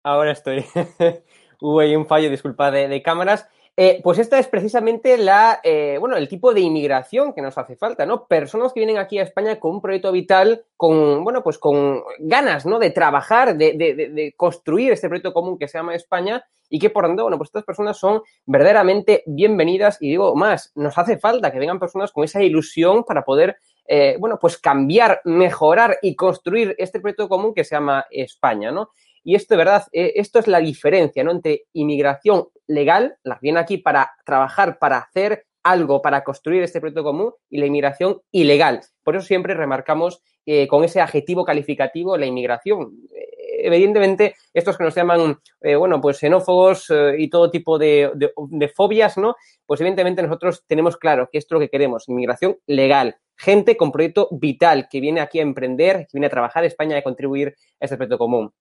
[0.03, 0.65] ahora estoy.
[1.61, 3.49] Hubo ahí un fallo, disculpa, de cámaras.
[3.81, 7.77] Eh, pues esta es precisamente la, eh, bueno, el tipo de inmigración que nos hace
[7.77, 8.27] falta, ¿no?
[8.27, 12.67] Personas que vienen aquí a España con un proyecto vital, con, bueno, pues con ganas,
[12.67, 12.81] ¿no?
[12.81, 17.23] De trabajar, de, construir este proyecto común que se llama España y que por tanto,
[17.23, 21.79] bueno, pues estas personas son verdaderamente bienvenidas y digo más, nos hace falta que vengan
[21.79, 27.29] personas con esa ilusión para poder, eh, bueno, pues cambiar, mejorar y construir este proyecto
[27.29, 28.91] común que se llama España, ¿no?
[29.23, 31.33] Y esto, de verdad, esto es la diferencia ¿no?
[31.33, 36.81] entre inmigración legal, la que viene aquí para trabajar, para hacer algo, para construir este
[36.81, 38.81] proyecto común, y la inmigración ilegal.
[39.03, 42.93] Por eso siempre remarcamos eh, con ese adjetivo calificativo la inmigración.
[43.13, 45.37] Eh, evidentemente, estos que nos llaman,
[45.79, 49.35] bueno, pues xenófobos y todo tipo de, de fobias, ¿no?
[49.67, 53.91] Pues evidentemente nosotros tenemos claro que esto es lo que queremos, inmigración legal, gente con
[53.91, 57.03] proyecto vital que viene aquí a emprender, que viene a trabajar en España y a
[57.03, 58.53] contribuir a este proyecto común.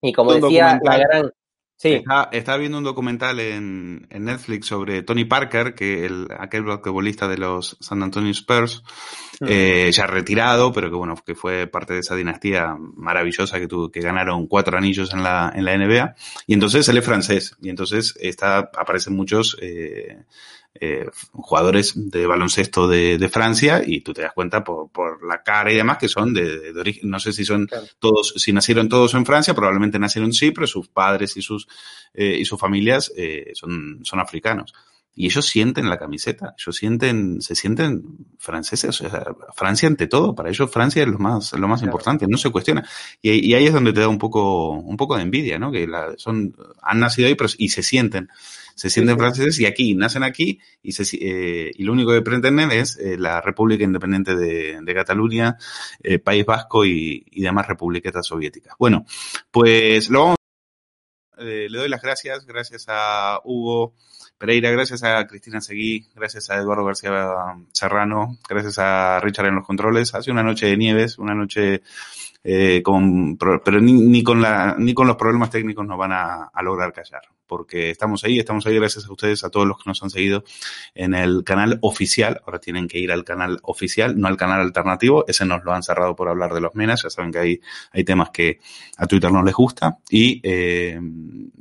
[0.00, 1.32] Y como decía la gran...
[1.76, 2.02] Sí.
[2.32, 7.76] Estaba, viendo un documental en, Netflix sobre Tony Parker, que el, aquel basquetbolista de los
[7.80, 8.82] San Antonio Spurs,
[9.46, 13.90] eh, ya retirado, pero que bueno, que fue parte de esa dinastía maravillosa que tuvo,
[13.90, 16.14] que ganaron cuatro anillos en la, en la NBA.
[16.46, 17.56] Y entonces él es francés.
[17.60, 20.24] Y entonces está, aparecen muchos eh,
[20.80, 25.72] eh, jugadores de baloncesto de, Francia y tú te das cuenta por, por la cara
[25.72, 27.68] y demás que son de, origen, no sé si son
[28.00, 31.68] todos, si nacieron todos en Francia, probablemente nacieron sí, pero sus padres y sus,
[32.12, 34.74] eh, y sus familias eh, son, son africanos.
[35.16, 38.02] Y ellos sienten la camiseta, ellos sienten, se sienten
[38.36, 42.26] franceses, o sea, Francia ante todo, para ellos Francia es lo más, lo más importante,
[42.28, 42.84] no se cuestiona.
[43.22, 45.70] Y, y, ahí es donde te da un poco, un poco de envidia, ¿no?
[45.70, 48.28] Que la, son, han nacido ahí, pero, y se sienten
[48.74, 52.70] se sienten franceses y aquí, nacen aquí y, se, eh, y lo único que pretenden
[52.70, 55.56] es eh, la República Independiente de, de Cataluña,
[56.02, 58.74] eh, País Vasco y, y, demás republiquetas soviéticas.
[58.78, 59.04] Bueno,
[59.50, 60.36] pues lo vamos.
[61.38, 63.94] le doy las gracias, gracias a Hugo
[64.38, 67.36] Pereira, gracias a Cristina Seguí, gracias a Eduardo García
[67.72, 70.14] Serrano, gracias a Richard en los controles.
[70.14, 71.82] Hace una noche de nieves, una noche
[72.42, 76.50] eh, con, pero ni, ni, con la, ni con los problemas técnicos nos van a,
[76.52, 79.84] a, lograr callar, porque estamos ahí, estamos ahí gracias a ustedes, a todos los que
[79.86, 80.44] nos han seguido
[80.94, 82.40] en el canal oficial.
[82.46, 85.24] Ahora tienen que ir al canal oficial, no al canal alternativo.
[85.28, 87.02] Ese nos lo han cerrado por hablar de los menas.
[87.02, 87.60] Ya saben que hay,
[87.92, 88.60] hay temas que
[88.96, 91.00] a Twitter no les gusta y eh,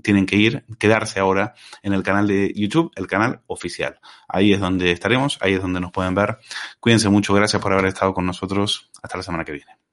[0.02, 4.00] tienen que ir, quedarse ahora en el canal de YouTube, el canal oficial.
[4.28, 6.38] Ahí es donde estaremos, ahí es donde nos pueden ver.
[6.80, 8.90] Cuídense mucho, gracias por haber estado con nosotros.
[9.02, 9.93] Hasta la semana que viene.